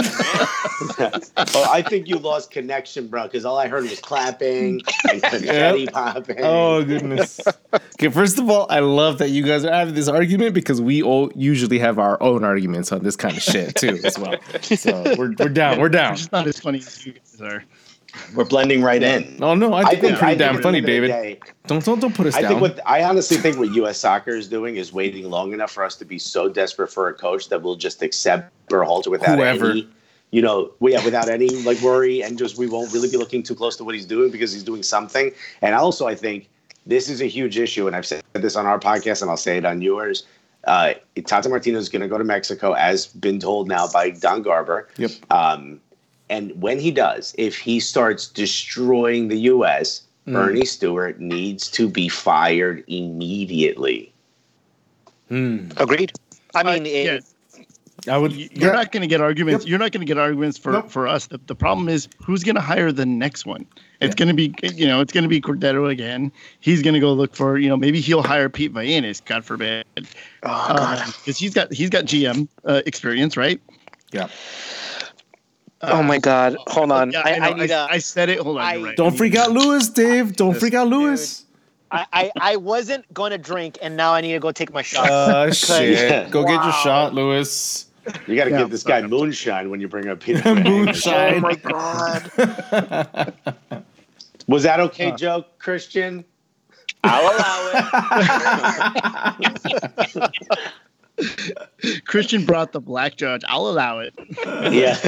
[1.54, 5.82] oh, I think you lost connection, bro, because all I heard was clapping and confetti
[5.82, 5.92] yep.
[5.92, 6.38] popping.
[6.40, 7.40] Oh goodness.
[7.74, 11.02] okay, first of all, I love that you guys are having this argument because we
[11.02, 14.36] all usually have our own arguments on this kind of shit too, as well.
[14.62, 15.80] So we're we're down.
[15.80, 16.14] We're down.
[16.14, 17.64] It's not as funny as you guys are.
[18.34, 19.38] We're blending right in.
[19.42, 21.08] Oh no, I think, I think pretty damn funny, David.
[21.08, 22.50] Day, don't don't don't put us I down.
[22.50, 23.98] Think what, I honestly think what U.S.
[23.98, 27.14] Soccer is doing is waiting long enough for us to be so desperate for a
[27.14, 29.70] coach that we'll just accept Berhalter without Whoever.
[29.70, 29.88] any,
[30.30, 33.54] you know, yeah, without any like worry, and just we won't really be looking too
[33.54, 35.32] close to what he's doing because he's doing something.
[35.62, 36.48] And also, I think
[36.86, 39.58] this is a huge issue, and I've said this on our podcast, and I'll say
[39.58, 40.26] it on yours.
[40.64, 44.42] Uh, Tata Martino is going to go to Mexico, as been told now by Don
[44.42, 44.88] Garber.
[44.96, 45.10] Yep.
[45.30, 45.80] Um,
[46.30, 50.34] and when he does, if he starts destroying the U.S., mm.
[50.34, 54.12] Earnie Stewart needs to be fired immediately.
[55.30, 55.78] Mm.
[55.80, 56.12] Agreed.
[56.54, 57.20] I mean, uh, yeah.
[58.08, 58.32] I would.
[58.32, 58.72] You're yeah.
[58.72, 59.64] not going to get arguments.
[59.64, 59.70] Yep.
[59.70, 60.90] You're not going to get arguments for nope.
[60.90, 61.26] for us.
[61.26, 63.66] The, the problem is who's going to hire the next one.
[64.00, 64.24] It's yeah.
[64.24, 66.30] going to be, you know, it's going to be Cordeiro again.
[66.60, 69.84] He's going to go look for, you know, maybe he'll hire Pete Vagenas, God forbid,
[69.94, 70.14] because
[70.44, 73.60] oh, uh, he's got he's got GM uh, experience, right?
[74.12, 74.28] Yeah.
[75.82, 76.56] Oh my God!
[76.68, 77.12] Hold on.
[77.12, 78.40] Yeah, I, I, I, need a, I said it.
[78.40, 78.64] Hold on.
[78.64, 78.96] I, right.
[78.96, 79.88] Don't freak out, Lewis.
[79.88, 80.34] Dave.
[80.34, 81.44] Don't freak out, Lewis.
[81.90, 84.82] I, I, I wasn't going to drink, and now I need to go take my
[84.82, 85.08] shot.
[85.08, 86.30] Uh, shit.
[86.30, 86.56] Go wow.
[86.56, 87.86] get your shot, Lewis.
[88.26, 90.54] You got to yeah, give this guy moonshine when you bring up Peter.
[90.62, 91.36] moonshine.
[91.36, 92.30] Oh my god.
[94.48, 96.24] Was that okay, uh, joke, Christian?
[97.04, 97.70] I'll allow
[100.14, 100.32] it.
[102.04, 103.42] Christian brought the black judge.
[103.48, 104.14] I'll allow it.
[104.72, 104.94] Yeah.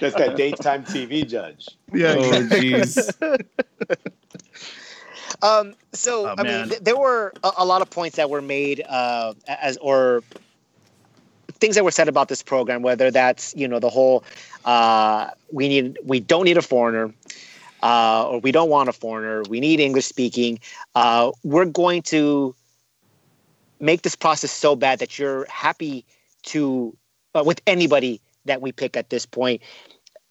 [0.00, 1.68] That's that daytime TV judge.
[1.92, 2.14] Yeah.
[2.18, 3.12] Oh, jeez.
[5.42, 8.42] um, so, oh, I mean, th- there were a, a, lot of points that were
[8.42, 10.22] made uh, as, or
[11.54, 14.24] things that were said about this program, whether that's, you know, the whole,
[14.64, 17.12] uh, we need, we don't need a foreigner.
[17.82, 19.42] Uh, or we don't want a foreigner.
[19.48, 20.60] We need English speaking.
[20.94, 22.54] Uh, we're going to
[23.82, 26.06] make this process so bad that you're happy
[26.44, 26.96] to
[27.34, 29.60] uh, with anybody that we pick at this point.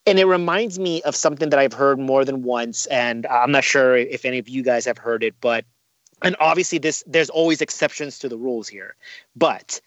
[0.08, 3.64] And it reminds me of something that i've heard more than once and i'm not
[3.64, 5.64] sure if any of you guys have heard it but
[6.24, 8.96] and obviously this there's always exceptions to the rules here
[9.36, 9.80] but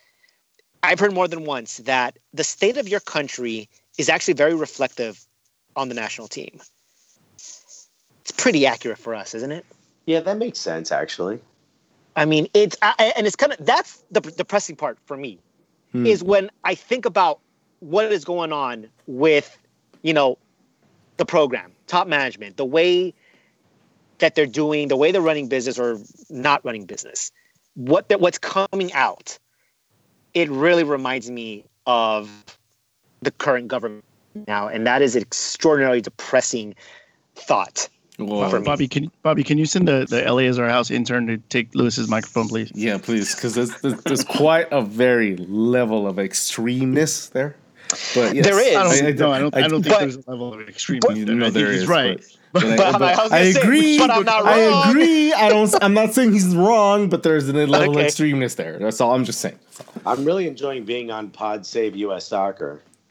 [0.84, 5.26] i've heard more than once that the state of your country is actually very reflective
[5.76, 6.60] on the national team.
[7.34, 9.66] It's pretty accurate for us isn't it?
[10.06, 11.40] Yeah that makes sense actually
[12.16, 15.38] I mean, it's I, and it's kind of that's the depressing part for me
[15.92, 16.06] hmm.
[16.06, 17.40] is when I think about
[17.80, 19.58] what is going on with
[20.02, 20.38] you know
[21.16, 23.14] the program, top management, the way
[24.18, 25.98] that they're doing, the way they're running business or
[26.30, 27.32] not running business,
[27.74, 29.38] what that what's coming out.
[30.34, 32.28] It really reminds me of
[33.22, 34.04] the current government
[34.46, 36.74] now, and that is an extraordinarily depressing
[37.36, 37.88] thought.
[38.18, 38.60] Whoa.
[38.60, 42.48] Bobby, can Bobby, can you send the the Eleazar House intern to take Lewis's microphone,
[42.48, 42.70] please?
[42.74, 47.56] Yeah, please, because there's, there's, there's quite a very level of extremeness there.
[48.14, 48.76] But yes, there is.
[48.76, 50.60] I don't, I, no, I don't, I, I don't think but, there's a level of
[50.60, 51.26] extremeness.
[51.26, 51.86] No, there is.
[51.86, 52.24] Right.
[52.52, 53.98] But, but, but, I, I, agree.
[53.98, 54.54] Say, but I'm not wrong.
[54.54, 55.32] I agree.
[55.32, 55.74] I don't.
[55.82, 58.06] I'm not saying he's wrong, but there's a level okay.
[58.06, 58.78] of extremeness there.
[58.78, 59.58] That's all I'm just saying.
[60.06, 62.28] I'm really enjoying being on Pod Save U.S.
[62.28, 62.80] Soccer.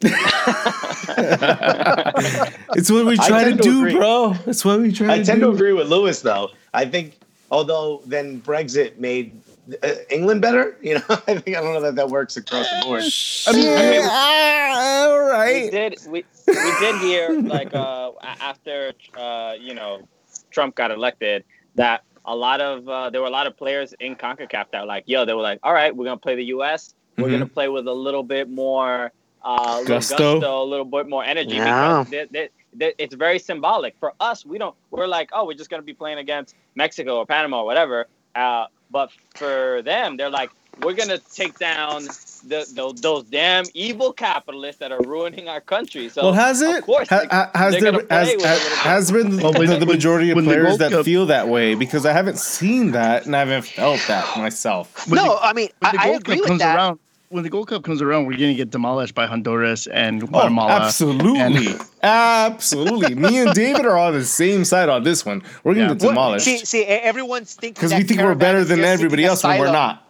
[2.74, 3.94] it's what we try to, to do, agree.
[3.94, 4.34] bro.
[4.46, 6.50] It's what we try I to tend to agree with Lewis, though.
[6.72, 7.18] I think,
[7.50, 9.40] although then Brexit made
[9.82, 12.80] uh, England better, you know, I think I don't know that that works across the
[12.84, 13.02] board.
[13.46, 15.64] I mean, I mean all right.
[15.64, 20.06] We did we we did hear like uh, after uh, you know
[20.50, 21.44] Trump got elected
[21.76, 24.86] that a lot of uh, there were a lot of players in Concacaf that were
[24.86, 26.94] like, yo, they were like, all right, we're gonna play the U.S.
[27.16, 27.32] We're mm-hmm.
[27.34, 29.12] gonna play with a little bit more
[29.44, 30.34] uh, gusto.
[30.34, 32.04] gusto, a little bit more energy yeah.
[32.04, 34.44] because they, they, they, it's very symbolic for us.
[34.44, 34.74] We don't.
[34.90, 38.06] We're like, oh, we're just gonna be playing against Mexico or Panama or whatever.
[38.34, 40.50] Uh, but for them, they're like,
[40.82, 42.04] we're gonna take down
[42.46, 46.08] the, the, those damn evil capitalists that are ruining our country.
[46.08, 46.78] So well, has it?
[46.78, 50.38] Of course, ha, they, has there has, has, has been well, the, the, majority of
[50.38, 51.74] players that Cup, feel that way?
[51.74, 55.08] Because I haven't seen that and I haven't felt that myself.
[55.08, 56.76] no, the, I mean I, I agree with that.
[56.76, 56.98] Around,
[57.34, 60.70] when the Gold Cup comes around, we're gonna get demolished by Honduras and oh, Guatemala.
[60.70, 63.16] Oh, absolutely, and- absolutely.
[63.16, 65.42] Me and David are on the same side on this one.
[65.64, 65.94] We're gonna yeah.
[65.94, 66.44] get demolished.
[66.44, 70.06] See, see, everyone's thinking because we think we're better than everybody else when we're not.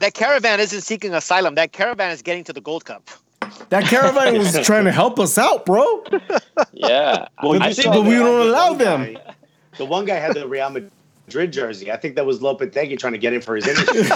[0.00, 1.54] That caravan isn't seeking asylum.
[1.54, 3.08] That caravan is getting to the Gold Cup.
[3.70, 6.04] That caravan was trying to help us out, bro.
[6.74, 9.14] Yeah, well, but, but we don't allow them.
[9.14, 9.34] Guy,
[9.78, 11.90] the one guy had the Real Madrid jersey.
[11.90, 14.04] I think that was Lopetegui trying to get in for his interview.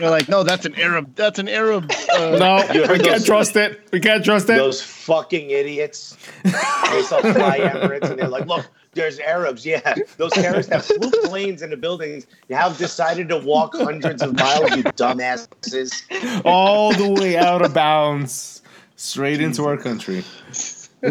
[0.00, 1.14] You're like, no, that's an Arab.
[1.14, 1.90] That's an Arab.
[2.12, 3.80] Uh, no, we can't trust it.
[3.92, 4.56] We can't trust it.
[4.56, 6.16] Those fucking idiots.
[6.44, 9.64] They saw fly Emirates and they're like, look, there's Arabs.
[9.64, 12.26] Yeah, those terrorists have flew planes into buildings.
[12.48, 16.42] You have decided to walk hundreds of miles, you dumbasses.
[16.44, 18.62] All the way out of bounds,
[18.96, 20.24] straight into our country.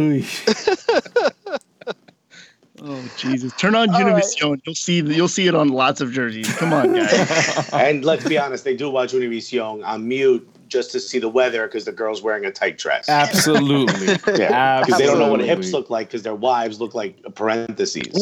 [2.88, 3.52] Oh Jesus!
[3.54, 4.52] Turn on Univision.
[4.52, 4.62] Right.
[4.63, 5.02] You'll see.
[5.02, 6.54] You'll see it on lots of jerseys.
[6.56, 7.69] Come on, guys.
[7.74, 11.65] and let's be honest, they do watch Univision on mute just to see the weather
[11.65, 13.10] because the girl's wearing a tight dress.
[13.10, 14.08] Absolutely.
[14.38, 14.82] yeah.
[14.82, 18.13] Because they don't know what hips look like because their wives look like parentheses.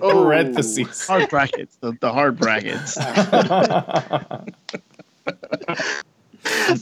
[0.00, 0.24] Oh.
[0.24, 1.06] parentheses.
[1.06, 1.76] Hard brackets.
[1.76, 2.96] The, the hard brackets.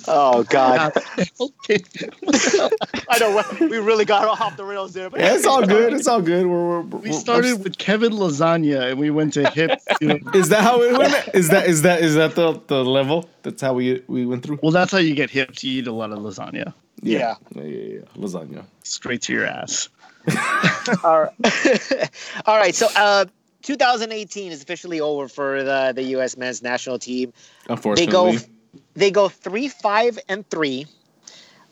[0.09, 0.92] Oh God.
[1.40, 1.83] okay.
[3.09, 5.11] I know we really got off the rails there.
[5.11, 5.92] But yeah, it's all good.
[5.92, 6.46] It's all good.
[6.46, 9.81] We're, we're, we started with Kevin Lasagna and we went to hip.
[10.00, 10.18] You know.
[10.35, 11.35] Is that how it went?
[11.35, 13.29] Is that is that is that the, the level?
[13.42, 14.59] That's how we we went through.
[14.62, 15.62] Well, that's how you get hip.
[15.62, 16.72] You eat a lot of lasagna.
[17.03, 17.18] Yeah.
[17.18, 17.35] Yeah.
[17.55, 17.62] Yeah.
[17.62, 18.00] yeah, yeah.
[18.16, 18.64] Lasagna.
[18.83, 19.88] Straight to your ass.
[21.05, 22.11] all right.
[22.46, 22.74] all right.
[22.74, 22.88] So.
[22.96, 23.27] uh
[23.62, 26.37] 2018 is officially over for the, the U.S.
[26.37, 27.33] men's national team.
[27.70, 28.37] Unfortunately, they go
[28.95, 30.87] they go three, five, and three.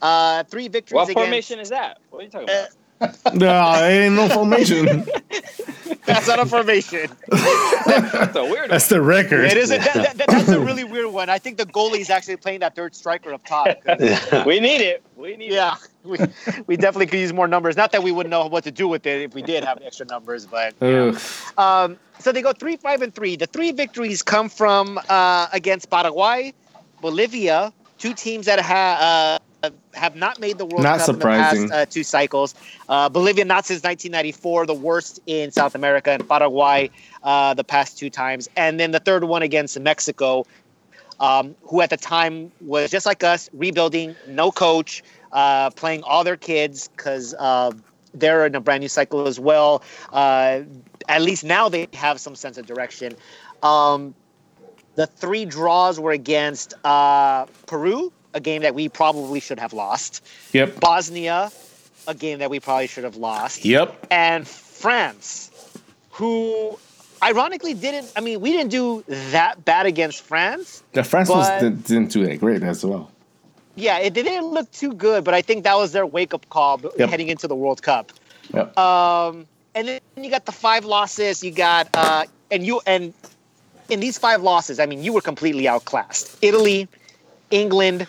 [0.00, 0.96] Uh, three victories.
[0.96, 1.98] What against, formation is that?
[2.10, 2.68] What are you talking about?
[3.34, 4.86] no, ain't no formation.
[6.06, 7.10] that's not a formation.
[7.28, 8.70] that's a weird.
[8.70, 8.98] That's one.
[8.98, 9.44] the record.
[9.44, 9.70] It is.
[9.70, 11.28] A, that, that, that's a really weird one.
[11.28, 13.66] I think the goalie is actually playing that third striker up top.
[14.46, 15.02] we need it.
[15.16, 15.52] We need.
[15.52, 16.04] Yeah, it.
[16.04, 16.18] we
[16.66, 17.76] we definitely could use more numbers.
[17.76, 20.06] Not that we wouldn't know what to do with it if we did have extra
[20.06, 20.74] numbers, but.
[20.80, 21.18] Yeah.
[21.58, 23.34] Um, so they go three, five, and three.
[23.34, 26.54] The three victories come from uh, against Paraguay,
[27.02, 29.00] Bolivia, two teams that have.
[29.00, 29.38] Uh,
[29.94, 31.62] have not made the World not Cup surprising.
[31.62, 32.56] in the past uh, two cycles.
[32.88, 36.90] Uh, Bolivia not since 1994, the worst in South America, and Paraguay
[37.22, 40.44] uh, the past two times, and then the third one against Mexico,
[41.20, 46.24] um, who at the time was just like us, rebuilding, no coach, uh, playing all
[46.24, 47.70] their kids because uh,
[48.14, 49.82] they're in a brand new cycle as well.
[50.12, 50.62] Uh,
[51.08, 53.14] at least now they have some sense of direction.
[53.62, 54.14] Um,
[54.94, 60.24] the three draws were against uh, Peru, a game that we probably should have lost.
[60.52, 60.80] Yep.
[60.80, 61.50] Bosnia,
[62.06, 63.64] a game that we probably should have lost.
[63.64, 64.06] Yep.
[64.10, 65.50] And France,
[66.10, 66.78] who
[67.22, 68.12] ironically didn't.
[68.16, 70.82] I mean, we didn't do that bad against France.
[70.92, 73.10] Yeah, France was, didn't do that great as well.
[73.74, 76.80] Yeah, it didn't look too good, but I think that was their wake up call
[76.98, 77.08] yep.
[77.08, 78.12] heading into the World Cup.
[78.52, 78.76] Yep.
[78.76, 81.42] Um, and then you got the five losses.
[81.42, 83.14] You got uh, and you and
[83.88, 86.38] in these five losses, I mean, you were completely outclassed.
[86.42, 86.88] Italy,
[87.50, 88.06] England,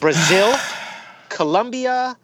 [0.00, 0.54] Brazil,
[1.28, 2.16] Colombia,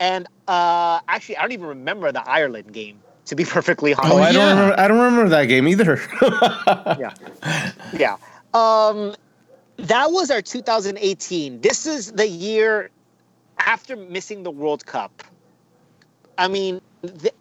[0.00, 3.00] and uh, actually, I don't even remember the Ireland game.
[3.26, 4.80] To be perfectly honest, oh, I don't remember.
[4.80, 6.00] I don't remember that game either.
[6.98, 7.14] yeah,
[7.92, 8.16] yeah.
[8.54, 9.14] Um,
[9.76, 11.60] that was our 2018.
[11.60, 12.90] This is the year
[13.58, 15.22] after missing the World Cup.
[16.38, 17.32] I mean, the,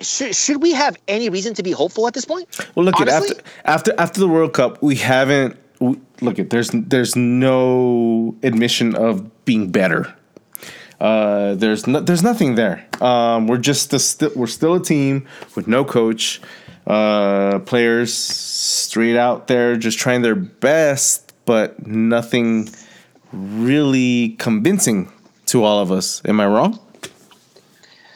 [0.00, 2.48] should, should we have any reason to be hopeful at this point?
[2.74, 5.56] Well, look at after after after the World Cup, we haven't.
[5.80, 10.14] We, look at there's there's no admission of being better.
[11.00, 12.86] Uh, there's no, there's nothing there.
[13.00, 16.40] Um, we're just a st- we're still a team with no coach.
[16.86, 22.68] Uh, players straight out there just trying their best, but nothing
[23.32, 25.10] really convincing
[25.46, 26.22] to all of us.
[26.24, 26.78] Am I wrong?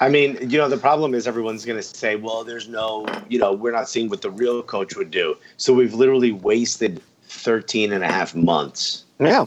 [0.00, 3.38] I mean, you know, the problem is everyone's going to say, well, there's no, you
[3.38, 5.36] know, we're not seeing what the real coach would do.
[5.56, 9.04] So we've literally wasted 13 and a half months.
[9.18, 9.46] Yeah.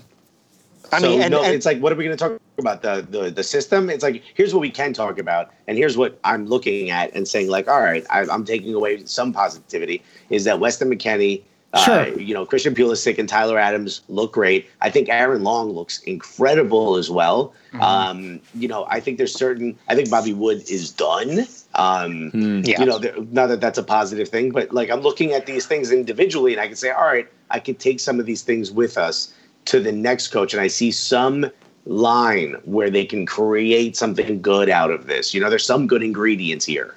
[0.92, 2.82] I so, mean, and, no, and, it's like, what are we going to talk about?
[2.82, 3.90] The, the the system?
[3.90, 7.26] It's like, here's what we can talk about, and here's what I'm looking at and
[7.26, 10.04] saying, like, all right, I, I'm taking away some positivity.
[10.30, 11.44] Is that Weston McKennie
[11.86, 12.02] Sure.
[12.02, 14.70] Uh, you know, Christian Pulisic and Tyler Adams look great.
[14.82, 17.54] I think Aaron Long looks incredible as well.
[17.72, 17.82] Mm-hmm.
[17.82, 19.78] Um, you know, I think there's certain.
[19.88, 21.40] I think Bobby Wood is done.
[21.76, 22.68] Um, mm.
[22.68, 22.82] yeah.
[22.82, 22.98] You know,
[23.32, 26.60] not that that's a positive thing, but like I'm looking at these things individually, and
[26.60, 29.34] I can say, all right, I can take some of these things with us
[29.66, 31.50] to the next coach, and I see some
[31.86, 35.34] line where they can create something good out of this.
[35.34, 36.96] You know, there's some good ingredients here.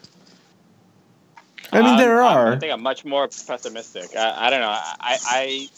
[1.74, 2.52] I mean, there um, are.
[2.52, 4.16] I think I'm much more pessimistic.
[4.16, 4.68] I, I don't know.
[4.68, 5.68] I, I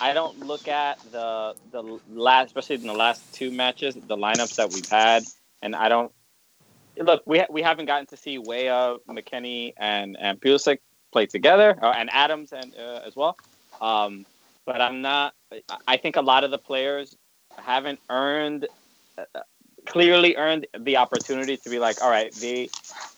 [0.00, 4.56] I don't look at the the last, especially in the last two matches, the lineups
[4.56, 5.24] that we've had,
[5.62, 6.12] and I don't
[6.98, 7.22] look.
[7.26, 10.78] We ha- we haven't gotten to see Weah, McKennie, and and Pulisic
[11.12, 13.36] play together, uh, and Adams and uh, as well.
[13.80, 14.26] Um,
[14.64, 15.34] but I'm not.
[15.86, 17.16] I think a lot of the players
[17.58, 18.66] haven't earned
[19.18, 19.40] uh,
[19.86, 22.68] clearly earned the opportunity to be like, all right, they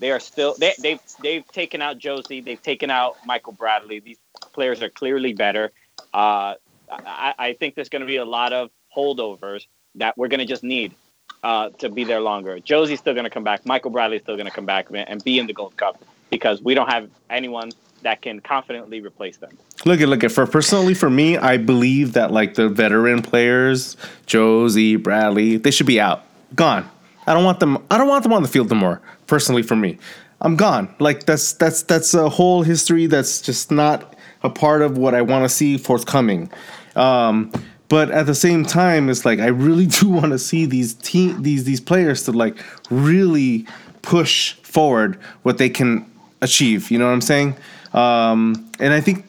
[0.01, 4.01] they are still they they've they've taken out Jozy, they've taken out Michael Bradley.
[4.01, 4.19] These
[4.53, 5.73] players are clearly better.
[6.12, 6.55] Uh,
[6.91, 10.47] I, I think there's going to be a lot of holdovers that we're going to
[10.47, 10.95] just need
[11.43, 12.59] uh, to be there longer.
[12.59, 13.67] Jozy's still going to come back.
[13.67, 16.75] Michael Bradley's still going to come back and be in the Gold Cup because we
[16.75, 17.71] don't have anyone
[18.03, 19.57] that can confidently replace them.
[19.85, 23.97] Look at look at for personally for me, I believe that like the veteran players,
[24.27, 26.88] Jozy, Bradley, they should be out, gone.
[27.26, 27.78] I don't want them.
[27.90, 29.00] I don't want them on the field anymore.
[29.26, 29.98] Personally, for me,
[30.40, 30.94] I'm gone.
[30.98, 35.22] Like that's that's that's a whole history that's just not a part of what I
[35.22, 36.50] want to see forthcoming.
[36.96, 37.50] Um,
[37.88, 41.42] but at the same time, it's like I really do want to see these team
[41.42, 42.57] these these players to like
[42.90, 43.66] really
[44.02, 46.11] push forward what they can
[46.42, 46.90] achieve.
[46.90, 47.57] You know what I'm saying?
[47.94, 49.24] Um, and I think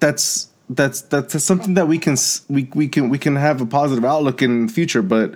[0.00, 2.16] that's that's that's something that we can
[2.48, 5.02] we, we can we can have a positive outlook in the future.
[5.02, 5.34] But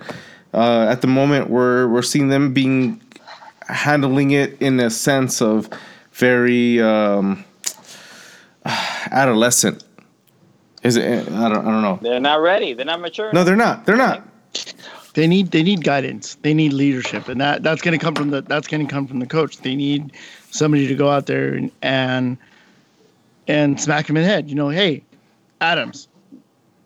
[0.53, 3.01] uh, at the moment, we're we're seeing them being
[3.67, 5.69] handling it in a sense of
[6.13, 7.43] very um,
[8.65, 9.83] adolescent.
[10.83, 11.29] Is it?
[11.29, 11.65] I don't.
[11.65, 11.99] I don't know.
[12.01, 12.73] They're not ready.
[12.73, 13.31] They're not mature.
[13.33, 13.85] No, they're not.
[13.85, 14.27] They're not.
[15.13, 16.35] They need they need guidance.
[16.41, 19.07] They need leadership, and that that's going to come from the that's going to come
[19.07, 19.57] from the coach.
[19.57, 20.13] They need
[20.51, 22.37] somebody to go out there and, and
[23.47, 24.49] and smack him in the head.
[24.49, 25.03] You know, hey,
[25.59, 26.07] Adams,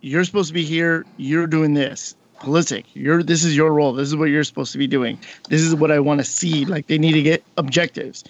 [0.01, 1.05] you're supposed to be here.
[1.18, 2.16] You're doing this.
[2.45, 3.91] Pulisic, you're this is your role.
[3.91, 5.17] This is what you're supposed to be doing.
[5.49, 6.63] This is what I want to see.
[6.65, 8.23] Like they need to get objectives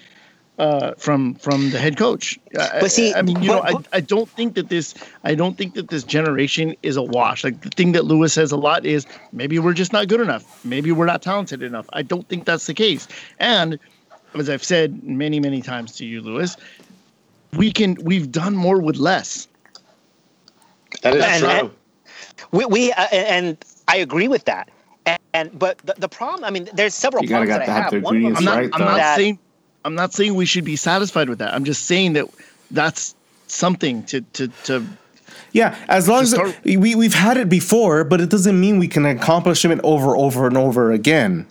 [0.57, 2.39] uh, from from the head coach.
[2.53, 4.93] But see, I, I mean, you but, know, I, I don't think that this
[5.25, 7.43] I don't think that this generation is a wash.
[7.43, 10.63] Like the thing that Lewis says a lot is maybe we're just not good enough.
[10.63, 11.87] Maybe we're not talented enough.
[11.91, 13.09] I don't think that's the case.
[13.39, 13.77] And
[14.33, 16.55] as I've said many many times to you, Lewis,
[17.57, 19.49] we can we've done more with less.
[21.01, 21.49] That is and, true.
[21.49, 21.71] And
[22.51, 23.57] we, we uh, and
[23.87, 24.69] I agree with that.
[25.05, 28.03] And, and but the, the, problem, I mean, there's several you problems that I have.
[28.03, 29.39] One I'm not, right, I'm not saying
[29.83, 31.53] I'm not saying we should be satisfied with that.
[31.53, 32.25] I'm just saying that
[32.71, 33.15] that's
[33.47, 34.85] something to to to.
[35.51, 38.87] Yeah, as long as start- we we've had it before, but it doesn't mean we
[38.87, 41.45] can accomplish it over over and over again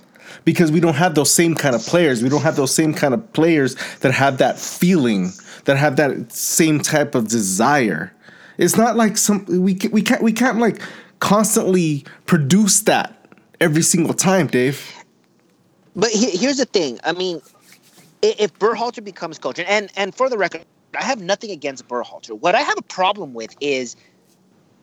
[0.44, 2.22] because we don't have those same kind of players.
[2.22, 5.32] We don't have those same kind of players that have that feeling
[5.64, 8.12] that have that same type of desire.
[8.58, 10.80] It's not like some we we can't we can't like
[11.20, 13.28] constantly produce that
[13.60, 14.92] every single time, Dave.
[15.96, 16.98] But he, here's the thing.
[17.04, 17.40] I mean,
[18.22, 20.64] if Berhalter becomes coach, and and for the record,
[20.98, 22.38] I have nothing against Berhalter.
[22.38, 23.96] What I have a problem with is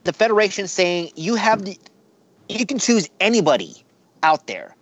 [0.03, 1.77] the federation saying you have the
[2.49, 3.75] you can choose anybody
[4.23, 4.75] out there.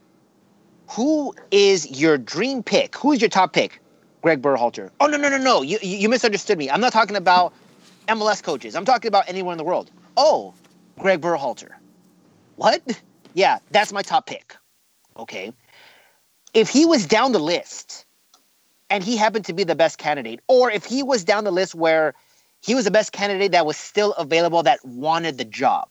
[0.89, 2.95] Who is your dream pick?
[2.97, 3.81] Who is your top pick?
[4.21, 4.89] Greg Berhalter.
[4.99, 5.61] Oh no no no no!
[5.61, 6.69] You you misunderstood me.
[6.69, 7.53] I'm not talking about
[8.07, 8.75] MLS coaches.
[8.75, 9.91] I'm talking about anyone in the world.
[10.17, 10.53] Oh,
[10.99, 11.71] Greg Berhalter.
[12.55, 12.81] What?
[13.33, 14.55] Yeah, that's my top pick.
[15.17, 15.53] Okay.
[16.53, 18.05] If he was down the list
[18.89, 21.73] and he happened to be the best candidate, or if he was down the list
[21.73, 22.13] where
[22.61, 25.87] he was the best candidate that was still available that wanted the job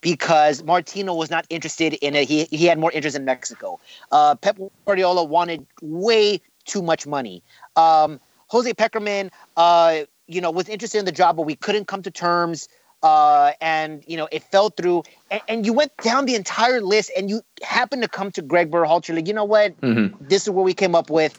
[0.00, 2.28] because Martino was not interested in it.
[2.28, 3.80] He, he had more interest in Mexico.
[4.12, 7.42] Uh, Pep Guardiola wanted way too much money.
[7.76, 12.02] Um, Jose Pekerman, uh, you know, was interested in the job, but we couldn't come
[12.02, 12.68] to terms.
[13.04, 15.02] Uh, and you know, it fell through.
[15.30, 18.70] And, and, you went down the entire list, and you happened to come to Greg
[18.70, 19.14] Berhalter.
[19.14, 19.78] Like, you know what?
[19.82, 20.26] Mm-hmm.
[20.26, 21.38] This is what we came up with.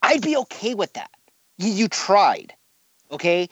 [0.00, 1.10] I'd be okay with that.
[1.58, 2.54] You, you tried,
[3.10, 3.50] okay?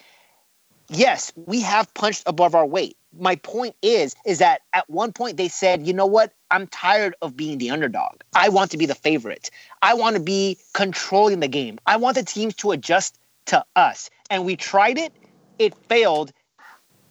[0.89, 2.97] Yes, we have punched above our weight.
[3.17, 6.33] My point is, is that at one point they said, you know what?
[6.51, 8.23] I'm tired of being the underdog.
[8.35, 9.51] I want to be the favorite.
[9.83, 11.79] I want to be controlling the game.
[11.87, 14.11] I want the teams to adjust to us.
[14.31, 15.13] And we tried it,
[15.59, 16.33] it failed.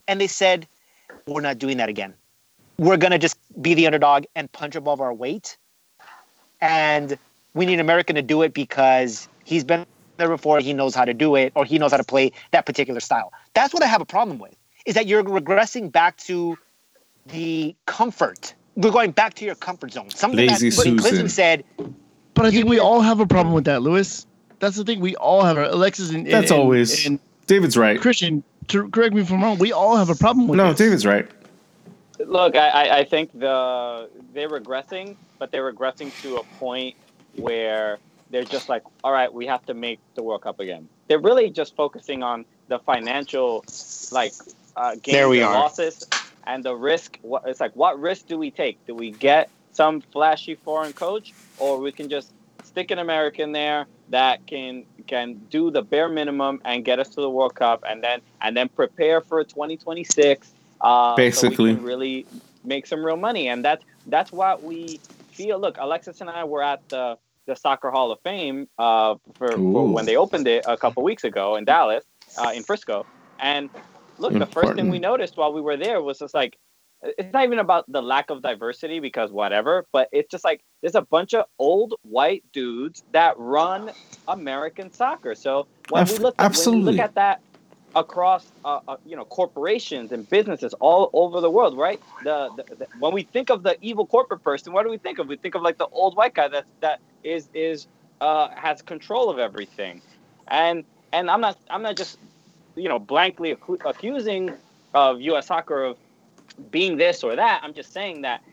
[0.10, 0.68] And they said,
[1.26, 2.14] we're not doing that again.
[2.78, 5.58] We're going to just be the underdog and punch above our weight.
[6.60, 7.18] And
[7.54, 9.86] we need an American to do it because he's been
[10.18, 12.66] there before, he knows how to do it, or he knows how to play that
[12.66, 13.32] particular style.
[13.54, 14.56] That's what I have a problem with,
[14.86, 16.58] is that you're regressing back to
[17.28, 20.10] the comfort we're going back to your comfort zone.
[20.10, 20.98] Something Lazy that Susan.
[20.98, 21.66] Clinton said.
[22.34, 24.26] But I think we all have a problem with that, Lewis.
[24.60, 25.02] that's the thing.
[25.02, 28.00] We all have our Alexis and that's and, always and David's right.
[28.00, 29.58] Christian, to correct me if I'm wrong.
[29.58, 30.58] We all have a problem with.
[30.58, 30.78] No, this.
[30.78, 31.28] David's right.
[32.20, 36.96] Look, I, I think the they're regressing, but they're regressing to a point
[37.36, 37.98] where
[38.30, 40.88] they're just like, all right, we have to make the World Cup again.
[41.08, 43.64] They're really just focusing on the financial,
[44.12, 44.34] like,
[44.76, 45.54] uh, gains there we and are.
[45.54, 46.06] losses
[46.46, 47.18] and the risk.
[47.22, 48.86] What it's like, what risk do we take?
[48.86, 52.32] Do we get some flashy foreign coach, or we can just
[52.64, 57.22] stick an American there that can can do the bare minimum and get us to
[57.22, 60.54] the World Cup, and then and then prepare for 2026.
[60.80, 62.26] Uh, Basically, so really
[62.64, 65.00] make some real money, and that's that's what we
[65.32, 65.60] feel.
[65.60, 69.92] Look, Alexis and I were at the the Soccer Hall of Fame uh, for, for,
[69.92, 72.04] when they opened it a couple weeks ago in Dallas,
[72.38, 73.08] uh, in Frisco,
[73.40, 73.70] and
[74.20, 74.40] look, Important.
[74.40, 76.58] the first thing we noticed while we were there was just like
[77.02, 80.96] it's not even about the lack of diversity because whatever, but it's just like there's
[80.96, 83.92] a bunch of old white dudes that run
[84.28, 85.36] American soccer.
[85.36, 87.42] So when we look at, when we look at that
[87.96, 92.02] across uh, uh, you know corporations and businesses all over the world, right?
[92.24, 95.20] The, the, the, when we think of the evil corporate person, what do we think
[95.20, 95.28] of?
[95.28, 97.88] We think of like the old white guy that that is is
[98.20, 100.02] uh, has control of everything,
[100.50, 100.84] and
[101.14, 102.18] and I'm not I'm not just
[102.76, 104.52] you know blankly accusing
[104.94, 105.48] of U.S.
[105.48, 105.98] soccer of
[106.72, 107.62] being this or that.
[107.64, 108.44] I'm just saying that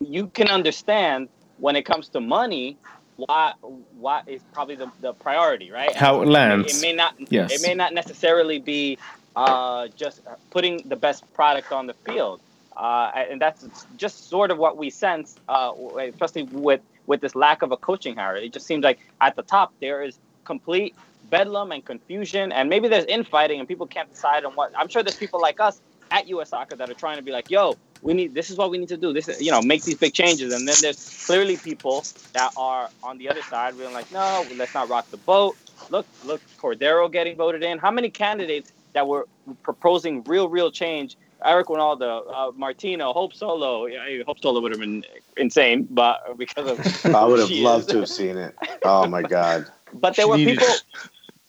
[0.00, 2.76] you can understand when it comes to money
[3.16, 3.52] why
[3.98, 5.94] why is probably the, the priority, right?
[5.94, 6.78] How it lands.
[6.78, 7.14] It may not.
[7.30, 7.52] Yes.
[7.52, 8.98] It may not necessarily be
[9.36, 12.40] uh, just putting the best product on the field,
[12.76, 17.62] uh, and that's just sort of what we sense, uh, especially with with this lack
[17.62, 18.36] of a coaching hire.
[18.36, 20.94] It just seems like at the top there is complete
[21.30, 24.72] bedlam and confusion, and maybe there's infighting, and people can't decide on what.
[24.76, 25.80] I'm sure there's people like us
[26.10, 28.70] at US Soccer that are trying to be like, yo, we need this is what
[28.70, 29.12] we need to do.
[29.12, 30.52] This is you know, make these big changes.
[30.54, 34.74] And then there's clearly people that are on the other side being like, no, let's
[34.74, 35.56] not rock the boat.
[35.90, 37.78] Look, look, Cordero getting voted in.
[37.78, 39.26] How many candidates that were
[39.62, 41.16] proposing real, real change?
[41.44, 43.86] Eric Wynalda, uh, Martino, Hope Solo.
[43.86, 45.04] Yeah, Hope Solo would have been
[45.36, 46.80] insane, but because of
[47.14, 47.92] I would have loved is.
[47.92, 48.54] to have seen it.
[48.82, 49.66] Oh my god!
[49.92, 50.66] But there were people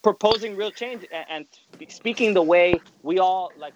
[0.04, 1.26] proposing real change and,
[1.80, 3.74] and speaking the way we all like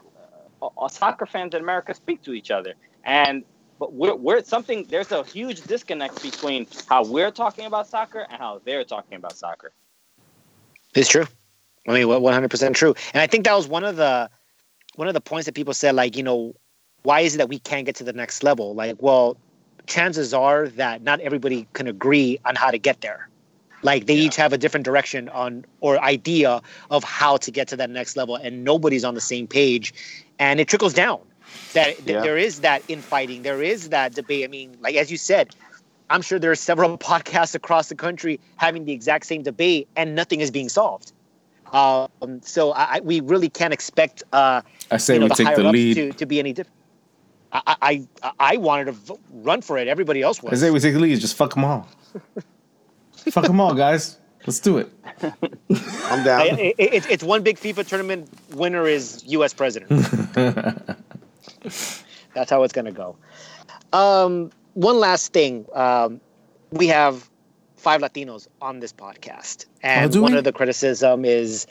[0.89, 2.74] soccer fans in America speak to each other.
[3.03, 3.43] And
[3.80, 4.86] but we're, we're something.
[4.89, 9.38] There's a huge disconnect between how we're talking about soccer and how they're talking about
[9.38, 9.72] soccer.
[10.93, 11.26] It's true.
[11.88, 12.93] I mean, 100 percent true.
[13.14, 14.30] And I think that was one of the
[14.95, 16.55] one of the points that people said, like, you know,
[17.03, 18.76] why is it that we can't get to the next level?
[18.76, 19.38] Like, well,
[19.88, 23.30] chances are that not everybody can agree on how to get there.
[23.82, 24.26] Like they yeah.
[24.26, 28.18] each have a different direction on or idea of how to get to that next
[28.18, 29.93] level, and nobody's on the same page
[30.40, 31.20] and it trickles down.
[31.74, 32.22] That yeah.
[32.22, 34.44] there is that infighting, there is that debate.
[34.46, 35.56] I mean, like as you said,
[36.10, 40.16] I'm sure there are several podcasts across the country having the exact same debate, and
[40.16, 41.12] nothing is being solved.
[41.72, 44.24] Um, so I, we really can't expect.
[44.34, 46.76] Uh, I say you know, we take the lead to, to be any different.
[47.52, 49.88] I, I I wanted to v- run for it.
[49.88, 50.54] Everybody else was.
[50.54, 51.20] I say we take the lead.
[51.20, 51.88] Just fuck them all.
[53.32, 54.18] fuck them all, guys.
[54.50, 54.91] Let's do it.
[56.10, 56.58] I'm down.
[56.58, 58.28] it, it, it's one big FIFA tournament.
[58.56, 59.54] Winner is U.S.
[59.54, 59.91] president.
[62.34, 63.16] That's how it's going to go.
[63.93, 65.68] Um, one last thing.
[65.76, 66.20] Um,
[66.72, 67.30] we have
[67.76, 70.39] five Latinos on this podcast, and oh, one we?
[70.39, 71.68] of the criticism is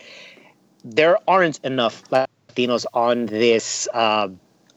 [0.85, 4.29] there aren't enough Latinos on this uh,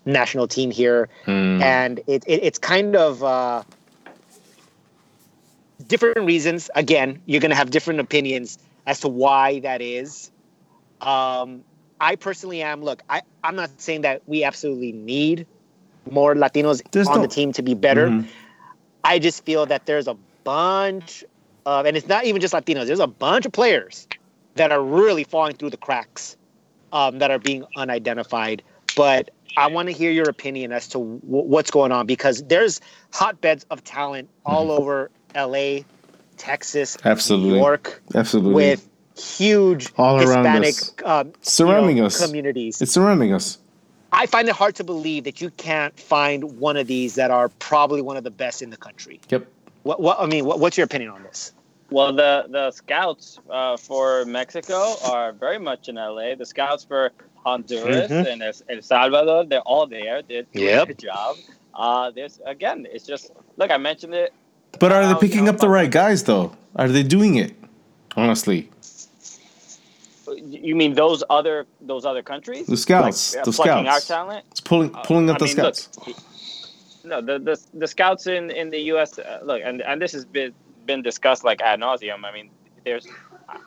[0.06, 1.62] national team here, hmm.
[1.62, 3.24] and it, it's kind of.
[3.24, 3.62] Uh,
[5.82, 6.70] different reasons.
[6.76, 10.32] Again, you're going to have different opinions as to why that is.
[11.02, 11.64] Um,
[12.00, 12.84] I personally am.
[12.84, 15.46] Look, I, I'm not saying that we absolutely need
[16.10, 18.08] more Latinos there's on no, the team to be better.
[18.08, 18.28] Mm-hmm.
[19.04, 21.24] I just feel that there's a bunch
[21.66, 22.88] of, and it's not even just Latinos.
[22.88, 24.08] There's a bunch of players
[24.56, 26.36] that are really falling through the cracks,
[26.92, 28.64] um, that are being unidentified.
[28.96, 32.82] But I want to hear your opinion as to w- what's going on because there's
[33.14, 34.82] hotbeds of talent all mm-hmm.
[34.82, 35.86] over L.A.,
[36.38, 40.76] Texas, absolutely, New York, absolutely, with huge all Hispanic
[41.06, 42.82] um, surrounding you know, us communities.
[42.82, 43.60] It's surrounding us.
[44.12, 47.50] I find it hard to believe that you can't find one of these that are
[47.50, 49.22] probably one of the best in the country.
[49.30, 49.48] Yep.
[49.84, 51.54] What, what I mean, what, what's your opinion on this?
[51.92, 56.36] Well, the the scouts uh, for Mexico are very much in LA.
[56.36, 58.42] The scouts for Honduras mm-hmm.
[58.42, 60.22] and El Salvador, they're all there.
[60.22, 60.90] They're doing yep.
[60.90, 61.36] a job.
[61.74, 63.72] Uh, there's again, it's just look.
[63.72, 64.34] I mentioned it
[64.80, 66.56] but are they picking up the right guys though?
[66.76, 67.56] Are they doing it?
[68.16, 68.70] Honestly.
[70.36, 72.66] You mean those other those other countries?
[72.66, 73.90] The scouts, like, uh, the scouts.
[73.90, 74.46] our talent.
[74.52, 75.90] It's pulling uh, pulling uh, up the mean, scouts.
[76.08, 76.18] Look,
[77.04, 79.20] no, the, the the scouts in in the U.S.
[79.20, 80.54] Uh, look, and and this has been
[80.86, 82.24] been discussed like ad nauseum.
[82.24, 82.50] I mean,
[82.86, 83.08] there's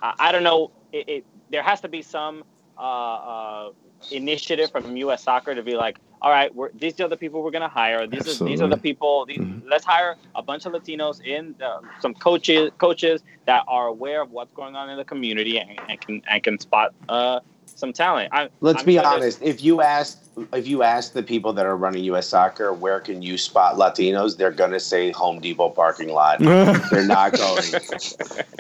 [0.03, 0.71] I, I don't know.
[0.93, 2.45] It, it, there has to be some
[2.79, 3.73] uh, uh,
[4.11, 5.23] initiative from U.S.
[5.23, 6.51] Soccer to be like, all right,
[6.81, 8.07] these are the people we're going to hire.
[8.07, 9.27] These are, these are the people.
[9.27, 9.69] These, mm-hmm.
[9.69, 14.31] Let's hire a bunch of Latinos in the, some coaches coaches that are aware of
[14.31, 18.31] what's going on in the community and, and can and can spot uh, some talent.
[18.33, 19.43] I, Let's I'm be sure honest.
[19.43, 20.19] If you ask
[20.55, 22.29] if you ask the people that are running U.S.
[22.29, 26.39] Soccer where can you spot Latinos, they're gonna say Home Depot parking lot.
[26.91, 27.71] they're not going.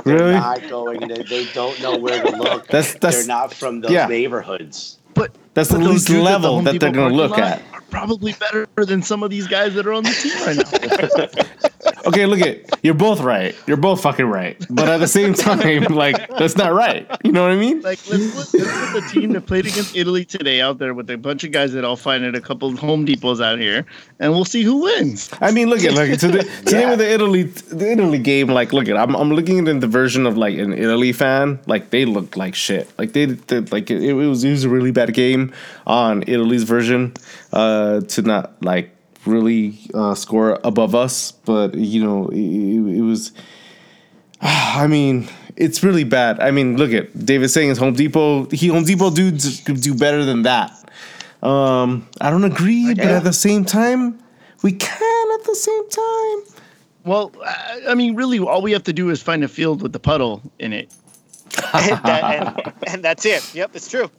[0.04, 0.32] They're really?
[0.32, 1.00] not going.
[1.08, 2.66] They, they, don't know where to look.
[2.66, 4.06] That's, that's they're not from those yeah.
[4.06, 4.98] neighborhoods.
[5.14, 7.62] But that's the least level the that they're going to look at.
[7.72, 11.70] Are Probably better than some of these guys that are on the team right now.
[12.06, 13.54] okay, look at you're both right.
[13.66, 14.56] You're both fucking right.
[14.70, 17.08] But at the same time, like that's not right.
[17.24, 17.80] You know what I mean?
[17.80, 21.10] Like let's, let's, let's put the team that played against Italy today out there with
[21.10, 23.86] a bunch of guys that all find at a couple of Home Depots out here,
[24.20, 25.30] and we'll see who wins.
[25.40, 26.90] I mean, look at like today, today yeah.
[26.90, 28.48] with the Italy the Italy game.
[28.48, 31.60] Like, look at I'm I'm looking at the version of like an Italy fan.
[31.66, 32.90] Like they look like shit.
[32.98, 35.52] Like they, they like it, it was it was a really bad game
[35.86, 37.12] on Italy's version
[37.52, 38.93] uh, to not like
[39.26, 43.32] really uh, score above us, but you know, it, it was.
[44.40, 46.40] I mean, it's really bad.
[46.40, 48.46] I mean, look at David saying his Home Depot.
[48.50, 50.70] He Home Depot dudes could do better than that.
[51.42, 54.18] Um, I don't agree, but at the same time,
[54.62, 56.60] we can at the same time.
[57.04, 57.32] Well,
[57.86, 60.40] I mean, really, all we have to do is find a field with the puddle
[60.58, 60.90] in it.
[61.74, 63.54] and, that, and, and, that's it.
[63.54, 64.10] Yep, it's true.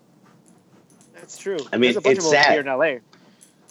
[1.15, 1.57] That's true.
[1.73, 2.51] I mean, There's a bunch it's sad.
[2.51, 2.99] Here in LA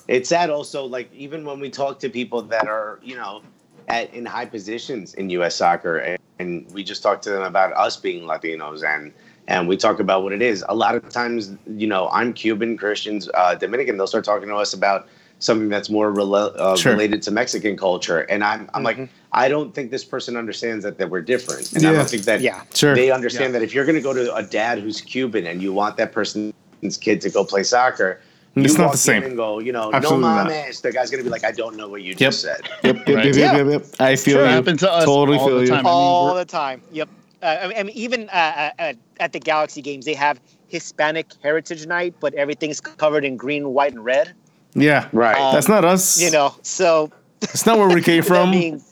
[0.09, 3.43] it's sad also like even when we talk to people that are you know
[3.89, 7.73] at in high positions in us soccer and, and, we just talk to them about
[7.75, 9.13] us being latinos and
[9.47, 12.77] and we talk about what it is a lot of times you know i'm cuban
[12.77, 15.09] christians uh, dominican they'll start talking to us about
[15.41, 16.93] something that's more rela- uh, sure.
[16.93, 19.01] related to mexican culture and i'm, I'm mm-hmm.
[19.01, 21.91] like i don't think this person understands that, that we're different and yeah.
[21.91, 22.63] i don't think that yeah.
[22.75, 22.95] sure.
[22.95, 23.61] they understand yeah.
[23.61, 26.13] that if you're going to go to a dad who's cuban and you want that
[26.13, 26.53] person's
[27.01, 28.21] kid to go play soccer
[28.57, 29.23] it's not the same.
[29.23, 30.81] and go, you know, Absolutely no mames.
[30.81, 32.19] The guy's gonna be like, I don't know what you yep.
[32.19, 32.61] just said.
[32.83, 33.25] Yep, yep, right.
[33.27, 34.01] yep, yep, yep, yep.
[34.01, 34.45] I feel sure.
[34.45, 34.51] you.
[34.51, 35.85] Happens to us totally all feel the time.
[35.85, 35.91] you.
[35.91, 36.83] All I mean, the time.
[36.93, 37.09] Yep.
[37.43, 42.15] Uh, I mean, even uh, uh, at the Galaxy games, they have Hispanic Heritage Night,
[42.21, 44.33] but everything's covered in green, white, and red.
[44.75, 45.37] Yeah, right.
[45.37, 46.21] Um, That's not us.
[46.21, 47.11] You know, so
[47.43, 48.49] it's not where we came from.
[48.49, 48.83] I mean,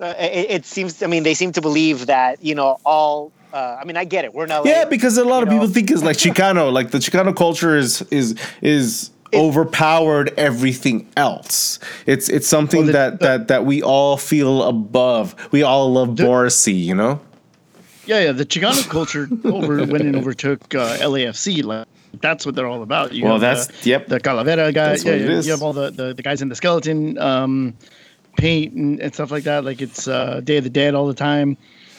[0.00, 1.02] uh, it, it, seems.
[1.02, 3.32] I mean, they seem to believe that you know all.
[3.52, 4.34] Uh, I mean, I get it.
[4.34, 4.66] We're not.
[4.66, 5.54] Yeah, because a lot of know.
[5.54, 6.72] people think it's like Chicano.
[6.72, 11.78] Like the Chicano culture is is is it, overpowered everything else.
[12.06, 15.34] It's it's something well, the, that, that that we all feel above.
[15.52, 17.20] We all love the, Morrissey, you know.
[18.06, 18.32] Yeah, yeah.
[18.32, 21.64] The Chicano culture over went and overtook uh, LAFC.
[21.64, 21.86] Like
[22.20, 23.12] that's what they're all about.
[23.12, 24.06] You well, that's the, yep.
[24.06, 25.04] The Calavera guys.
[25.04, 27.74] Yeah, you, you have all the, the, the guys in the skeleton um,
[28.36, 29.64] paint and, and, stuff like that.
[29.64, 31.56] Like it's uh, Day of the Dead all the time.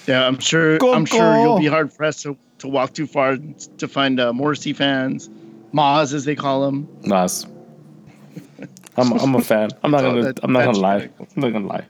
[0.08, 0.78] Yeah, I'm sure.
[0.78, 1.18] Go, I'm go.
[1.18, 3.38] sure you'll be hard pressed to, to walk too far
[3.78, 5.30] to find uh, Morrissey fans.
[5.74, 6.88] Moz, as they call him.
[7.04, 7.46] Moz.
[8.96, 9.70] I'm I'm a fan.
[9.84, 11.10] I'm not gonna I'm not gonna lie.
[11.20, 11.86] I'm not gonna lie.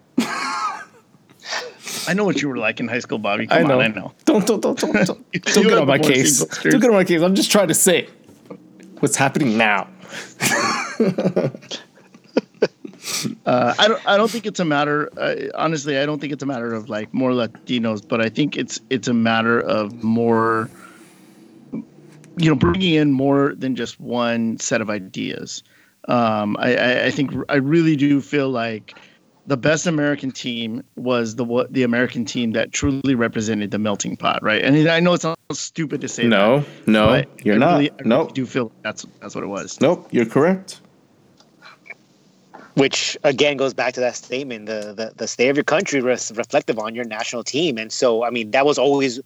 [2.09, 3.47] I know what you were like in high school, Bobby.
[3.47, 3.80] Come I know.
[3.80, 4.13] On, I know.
[4.26, 6.39] Don't don't don't don't don't, don't get on my case.
[6.39, 7.22] Don't get on my case.
[7.22, 8.09] I'm just trying to say
[8.99, 9.88] what's happening now.
[13.45, 14.08] uh, I don't.
[14.08, 15.10] I don't think it's a matter.
[15.18, 18.58] Uh, honestly, I don't think it's a matter of like more Latinos, but I think
[18.58, 20.70] it's it's a matter of more
[22.38, 25.64] you know, bringing in more than just one set of ideas.
[26.08, 28.97] Um, I, I, think I really do feel like
[29.47, 34.41] the best American team was the the American team that truly represented the melting pot,
[34.41, 34.64] right?
[34.64, 37.72] And I know it's stupid to say no, that, no, you're I not.
[37.74, 39.82] Really, I no, really do feel that's that's what it was.
[39.82, 40.80] Nope, you're correct.
[42.78, 46.32] Which again goes back to that statement: the the, the state of your country is
[46.36, 49.19] reflective on your national team, and so I mean that was always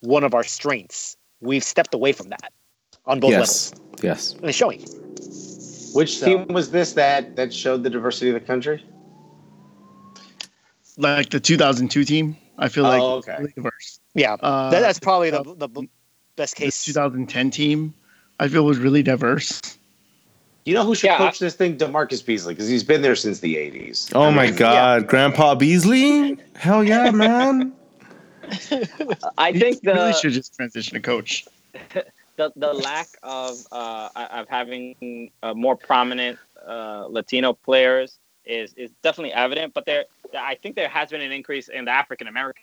[0.00, 2.52] one of our strengths we've stepped away from that
[3.06, 3.72] on both yes.
[3.72, 4.02] levels.
[4.02, 4.32] Yes.
[4.34, 4.80] And it's showing.
[5.94, 8.84] Which so, team was this that that showed the diversity of the country?
[10.96, 12.36] Like the 2002 team.
[12.58, 13.36] I feel like oh, okay.
[13.38, 14.00] really diverse.
[14.14, 15.88] Yeah, uh, that, that's probably the, the
[16.34, 16.84] best case.
[16.84, 17.94] 2010 team,
[18.40, 19.77] I feel was really diverse.
[20.64, 21.78] You know who should yeah, coach I, this thing?
[21.78, 24.12] DaMarcus Beasley, because he's been there since the 80s.
[24.14, 25.06] Oh I my God, yeah.
[25.06, 26.38] Grandpa Beasley!
[26.56, 27.72] Hell yeah, man!
[29.38, 31.46] I think the really should just transition to coach.
[32.38, 38.92] The the lack of uh, of having uh, more prominent uh, Latino players is is
[39.02, 40.04] definitely evident, but there
[40.38, 42.62] I think there has been an increase in the African American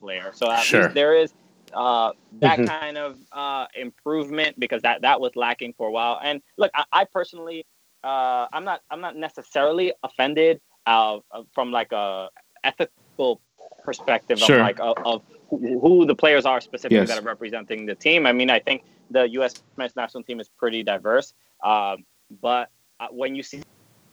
[0.00, 0.32] player.
[0.34, 0.82] So at sure.
[0.82, 1.32] least there is
[1.74, 2.66] uh, that mm-hmm.
[2.66, 6.20] kind of uh, improvement because that that was lacking for a while.
[6.22, 7.66] And look, I, I personally,
[8.02, 11.18] uh, I'm not I'm not necessarily offended uh,
[11.52, 12.28] from like a
[12.62, 13.40] ethical
[13.84, 14.56] perspective sure.
[14.56, 17.08] of like of, of, who, who the players are specifically Yes.
[17.08, 18.26] that are representing the team.
[18.26, 19.62] I mean, I think the U.S.
[19.76, 22.04] men's national team is pretty diverse, um,
[22.40, 22.70] but
[23.00, 23.62] uh, when you see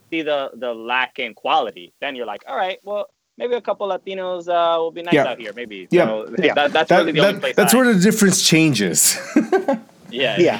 [0.09, 3.07] see the the lack in quality, then you're like, all right, well.
[3.41, 5.25] Maybe a couple Latinos uh, will be nice Yeah.
[5.31, 5.51] out here.
[5.53, 5.87] Maybe.
[5.89, 6.05] Yeah.
[6.05, 6.53] So Yeah.
[6.53, 7.55] That, that's That- really the only place.
[7.55, 9.17] that's I- where the difference changes.
[10.13, 10.37] Yeah.
[10.37, 10.59] Yeah.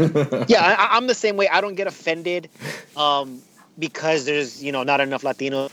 [0.48, 1.46] yeah, I, I'm the same way.
[1.48, 2.48] I don't get offended
[2.96, 3.40] um,
[3.78, 5.70] because there's you know not enough Latinos.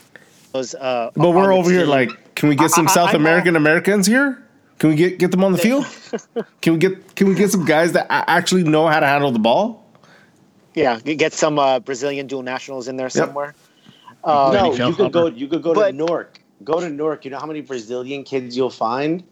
[0.53, 3.15] Uh, but we're the over here like, can we get some I- I- South I'm
[3.15, 4.43] all- American Americans here?
[4.77, 5.85] Can we get get them on the field?
[6.61, 9.39] Can we get can we get some guys that actually know how to handle the
[9.49, 9.83] ball?
[10.75, 13.55] yeah, get some uh, Brazilian dual nationals in there somewhere.
[14.28, 15.28] Um, no, you could go.
[15.28, 16.39] You could go But- to Newark.
[16.63, 17.23] Go to Newark.
[17.23, 19.23] You know how many Brazilian kids you'll find?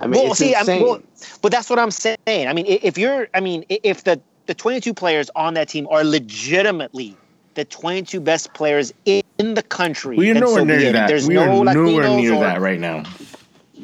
[0.00, 0.82] I mean, well, it's see, insane.
[0.82, 1.02] I'm, well,
[1.42, 2.16] but that's what I'm saying.
[2.28, 6.04] I mean, if you're, I mean, if the the 22 players on that team are
[6.04, 7.16] legitimately
[7.54, 10.92] the 22 best players in the country, We are then nowhere so near it.
[10.92, 11.08] that.
[11.08, 13.02] There's we no are nowhere near or- that right now.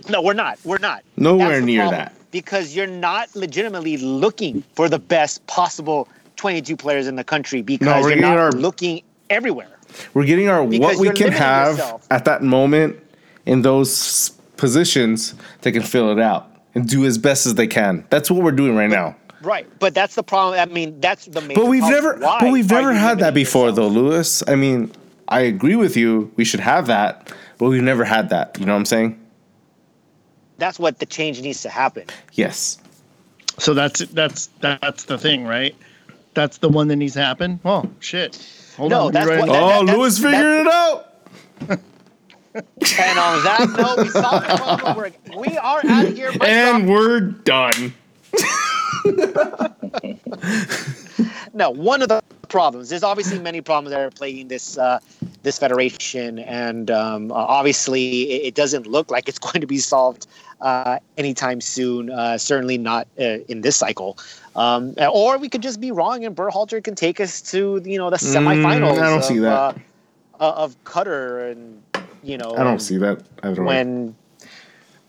[0.09, 0.59] No, we're not.
[0.65, 1.03] We're not.
[1.17, 2.15] Nowhere near problem, that.
[2.31, 6.07] because you're not legitimately looking for the best possible
[6.37, 9.74] 22 players in the country because we're you're not our- looking everywhere.
[10.13, 12.07] We're getting our what we can have yourself.
[12.11, 12.99] at that moment
[13.47, 18.05] in those positions that can fill it out and do as best as they can.
[18.11, 19.17] That's what we're doing right now.
[19.43, 20.59] Right, but that's the problem.
[20.59, 21.55] I mean, that's the main.
[21.55, 22.05] But we've problem.
[22.05, 23.95] never Why but we've never had that before yourself?
[23.95, 24.43] though, Lewis.
[24.49, 24.91] I mean,
[25.29, 26.33] I agree with you.
[26.37, 28.57] We should have that, but we've never had that.
[28.59, 29.21] You know what I'm saying?
[30.57, 32.07] That's what the change needs to happen.
[32.33, 32.79] Yes.
[33.59, 35.77] So that's that's that's the thing, right?
[36.35, 37.61] That's the one that needs to happen.
[37.65, 38.37] Oh shit!
[38.77, 39.13] Hold No, on.
[39.13, 41.11] that's write what- that- oh, that- Lewis figured it out.
[42.99, 44.97] And on that note, we solved the problem.
[44.97, 45.11] We're,
[45.41, 46.31] we are out of here.
[46.31, 46.97] Mic And drop.
[46.97, 47.93] we're done.
[51.55, 52.89] no, one of the problems.
[52.91, 54.99] There's obviously many problems that are plaguing this uh,
[55.43, 59.79] this federation, and um, uh, obviously it, it doesn't look like it's going to be
[59.79, 60.27] solved
[60.61, 62.11] uh, anytime soon.
[62.11, 64.19] Uh, certainly not uh, in this cycle.
[64.57, 68.11] Um, or we could just be wrong, and Berhalter can take us to you know
[68.11, 68.97] the semifinals.
[68.97, 69.53] Mm, I don't of, see that.
[69.53, 69.73] Uh,
[70.41, 71.83] uh, of Qatar, and
[72.23, 73.77] you know, I don't see that either way.
[73.77, 74.15] when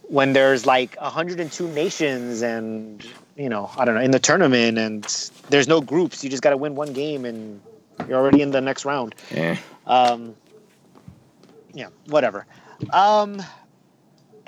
[0.08, 3.04] when there's like 102 nations and
[3.36, 6.52] you know i don't know in the tournament and there's no groups you just got
[6.52, 7.60] to win one game and
[8.08, 9.58] you're already in the next round Yeah.
[9.88, 10.36] um
[11.74, 12.46] yeah whatever
[12.94, 13.42] um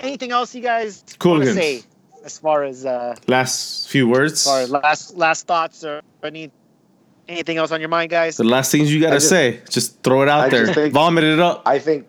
[0.00, 1.82] anything else you guys want to say
[2.24, 4.32] as far as uh Last few words.
[4.32, 6.50] as far as last last thoughts or any
[7.28, 10.22] anything else on your mind guys The last things you gotta just- say, just throw
[10.22, 11.62] it out I there, think- vomit it up.
[11.66, 12.06] I think,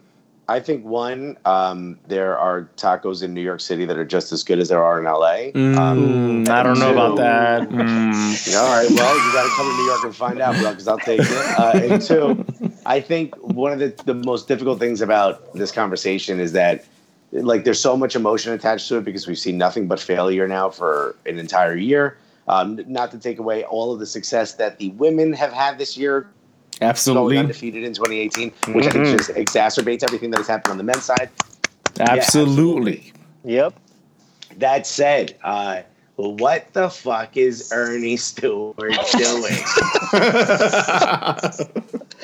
[0.48, 4.44] I think one, um, there are tacos in New York City that are just as
[4.44, 5.52] good as there are in LA.
[5.54, 7.70] Um, Mm, I don't know two- about that.
[7.70, 8.56] Mm.
[8.58, 10.88] All right, well, you got to come to New York and find out, bro, because
[10.88, 11.60] I'll take it.
[11.60, 12.46] Uh, and two,
[12.86, 16.84] I think one of the, the most difficult things about this conversation is that,
[17.32, 20.70] like, there's so much emotion attached to it because we've seen nothing but failure now
[20.70, 22.18] for an entire year.
[22.48, 25.96] Um, not to take away all of the success that the women have had this
[25.98, 26.22] year,
[26.80, 29.18] going Absolutely, undefeated in 2018, which I think Mhm.
[29.18, 31.30] just exacerbates everything that has happened on the men's side.
[32.00, 33.12] absolutely.
[33.44, 33.74] yep
[34.58, 35.82] That said, uh,
[36.16, 38.92] what the fuck is Earnie Stewart doing?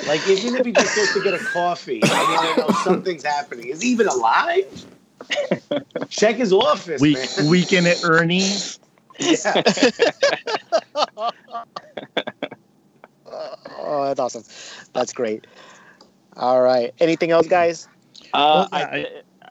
[0.08, 2.02] like, isn't if he just goes to get a coffee?
[2.04, 3.68] I mean, I know something's happening.
[3.68, 4.66] Is he even alive?
[6.10, 7.50] Check his office, Week man.
[7.50, 8.80] weekend at Earnie's.
[9.20, 9.62] Yeah.
[13.28, 14.44] oh that's awesome
[14.94, 15.48] that's great
[16.38, 17.88] all right anything else guys
[18.34, 19.08] Uh, Well, yeah, I,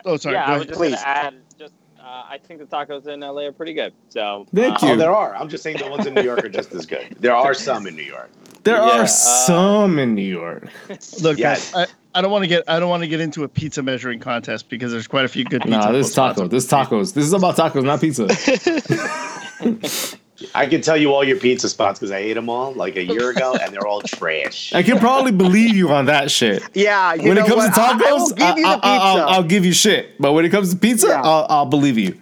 [0.06, 0.34] Oh, sorry.
[0.34, 0.94] yeah, I was just Please.
[0.96, 1.34] gonna add.
[1.58, 3.94] Just, uh, I think the tacos in LA are pretty good.
[4.10, 4.92] So Thank uh, you.
[4.92, 5.34] Oh, there are.
[5.34, 7.16] I'm just saying the ones in New York are just as good.
[7.20, 8.28] There are some in New York.
[8.64, 10.68] There Yeah, are uh, some in New York.
[11.22, 11.72] Look, Yes.
[11.72, 13.82] guys, I, I don't want to get I don't want to get into a pizza
[13.82, 15.78] measuring contest because there's quite a few good pizza.
[15.78, 16.36] Nah, this is spots.
[16.38, 16.48] taco.
[16.48, 17.12] This is tacos.
[17.14, 18.28] This is about tacos, not pizza.
[20.54, 23.04] I can tell you all your pizza spots because I ate them all like a
[23.04, 24.72] year ago, and they're all trash.
[24.74, 26.62] I can probably believe you on that shit.
[26.74, 27.74] yeah you when it comes what?
[27.74, 29.36] to I- I will tacos, give you the I, pizza.
[29.42, 30.20] will give you shit.
[30.20, 31.22] But when it comes to pizza, Yeah.
[31.22, 32.18] I'll, I'll believe you.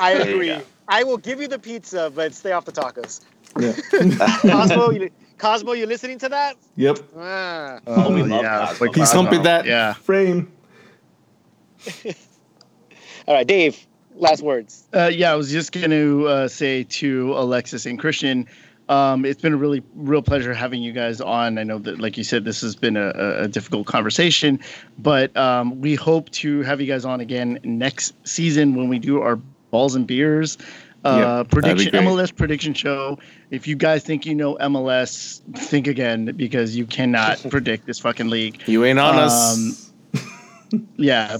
[0.00, 0.64] I There you agree.
[0.88, 3.20] I will give you the pizza, but stay off the tacos.
[3.58, 3.74] Yeah.
[4.50, 5.10] Cosmo, you,
[5.40, 6.56] Cosmo, you listening to that?
[6.76, 6.98] yep.
[7.16, 7.80] Ah.
[7.86, 8.86] Oh, we love yeah, Cosmo.
[8.86, 9.22] like He's Cosmo.
[9.22, 9.94] humping that Yeah.
[9.94, 10.52] frame.
[13.26, 13.86] All right, Dave.
[14.16, 14.86] Last words.
[14.94, 18.46] Uh, yeah, I was just going to uh, say to Alexis and Christian,
[18.90, 21.56] um, it's been a really real pleasure having you guys on.
[21.56, 24.60] I know that, like you said, this has been a, a- a difficult conversation,
[24.98, 29.22] but um, we hope to have you guys on again next season when we do
[29.22, 29.36] our
[29.70, 30.58] balls and beers
[31.04, 31.92] uh, Yep, prediction.
[31.92, 33.18] MLS prediction show.
[33.50, 38.28] If you guys think you know MLS, think again because you cannot predict this fucking
[38.28, 38.60] league.
[38.66, 39.86] You ain't on Um, us.
[40.96, 41.38] yeah,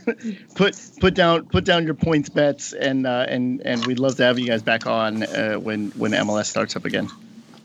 [0.56, 4.22] put put down put down your points bets, and uh, and and we'd love to
[4.24, 7.08] have you guys back on uh, when when MLS starts up again.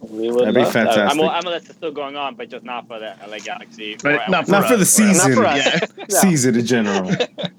[0.02, 0.94] We would That'd be love that.
[0.96, 1.22] fantastic.
[1.22, 3.98] I'm, MLS is still going on, but just not for the LA Galaxy.
[4.02, 5.36] Right, or not Not for the us, season.
[5.36, 5.66] Not for us.
[5.66, 6.06] Yeah.
[6.10, 6.20] Yeah.
[6.22, 7.12] Season in general.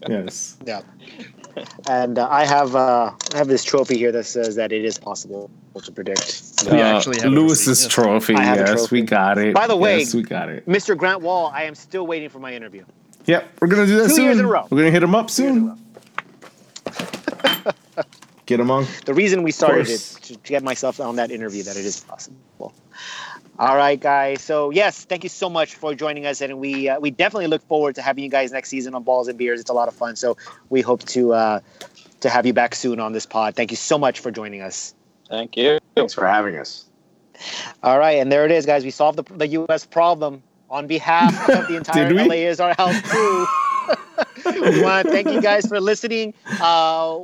[0.08, 0.56] yes.
[0.66, 0.80] Yeah.
[1.88, 4.98] And uh, I have uh, I have this trophy here that says that it is
[4.98, 5.50] possible
[5.82, 6.64] to predict.
[6.70, 7.92] We Uh, actually have a Lewis's receipt, yes.
[7.94, 8.34] trophy.
[8.34, 8.96] Have Yes, trophy.
[8.96, 9.54] we got it.
[9.54, 10.66] By the way- yes, we got it.
[10.66, 10.96] Mr.
[10.96, 12.84] Grant Wahl, I am still waiting for my interview.
[13.26, 14.24] Yep, we're gonna do that Two soon.
[14.24, 14.66] years in a row.
[14.70, 15.76] We're gonna hit him up Two years in a row.
[15.76, 15.84] soon.
[18.46, 18.86] Get him on.
[19.04, 22.00] The reason we started it to, to get myself on that interview that it is
[22.00, 22.72] possible.
[23.60, 24.40] All right, guys.
[24.40, 27.60] So yes, thank you so much for joining us, and we uh, we definitely look
[27.68, 29.60] forward to having you guys next season on Balls and Beers.
[29.60, 30.16] It's a lot of fun.
[30.16, 30.38] So
[30.70, 31.60] we hope to uh,
[32.20, 33.56] to have you back soon on this pod.
[33.56, 34.94] Thank you so much for joining us.
[35.28, 35.78] Thank you.
[35.94, 36.86] Thanks for having us.
[37.82, 38.82] All right, and there it is, guys.
[38.82, 39.84] We solved the, the U.S.
[39.84, 42.28] problem on behalf of the entire Did?
[42.28, 43.46] LA is our house crew.
[44.46, 46.32] we want to thank you guys for listening.
[46.62, 47.20] Uh,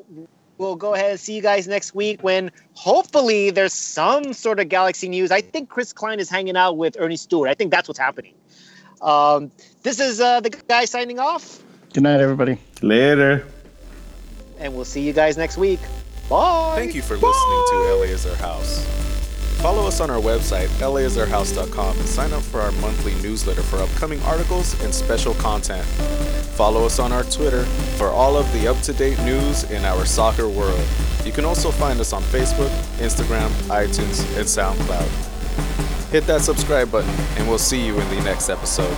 [0.58, 4.68] we'll go ahead and see you guys next week when hopefully there's some sort of
[4.68, 5.30] Galaxy news.
[5.30, 7.48] I think Chris Klein is hanging out with Earnie Stewart.
[7.50, 8.34] I think that's what's happening.
[9.02, 9.50] Um,
[9.82, 12.58] this is uh, the guy signing off, Good night, everybody.
[12.82, 13.46] Later.
[14.58, 15.80] and we'll see you guys next week.
[16.28, 16.74] Bye.
[16.76, 18.84] Thank you for listening to LA is Our House.
[19.66, 24.22] Follow us on our website, laisourhouse.com, and sign up for our monthly newsletter for upcoming
[24.22, 25.84] articles and special content.
[26.54, 27.64] Follow us on our Twitter
[27.98, 30.86] for all of the up to date news in our soccer world.
[31.24, 36.12] You can also find us on Facebook, Instagram, iTunes, and SoundCloud.
[36.12, 38.96] Hit that subscribe button, and we'll see you in the next episode.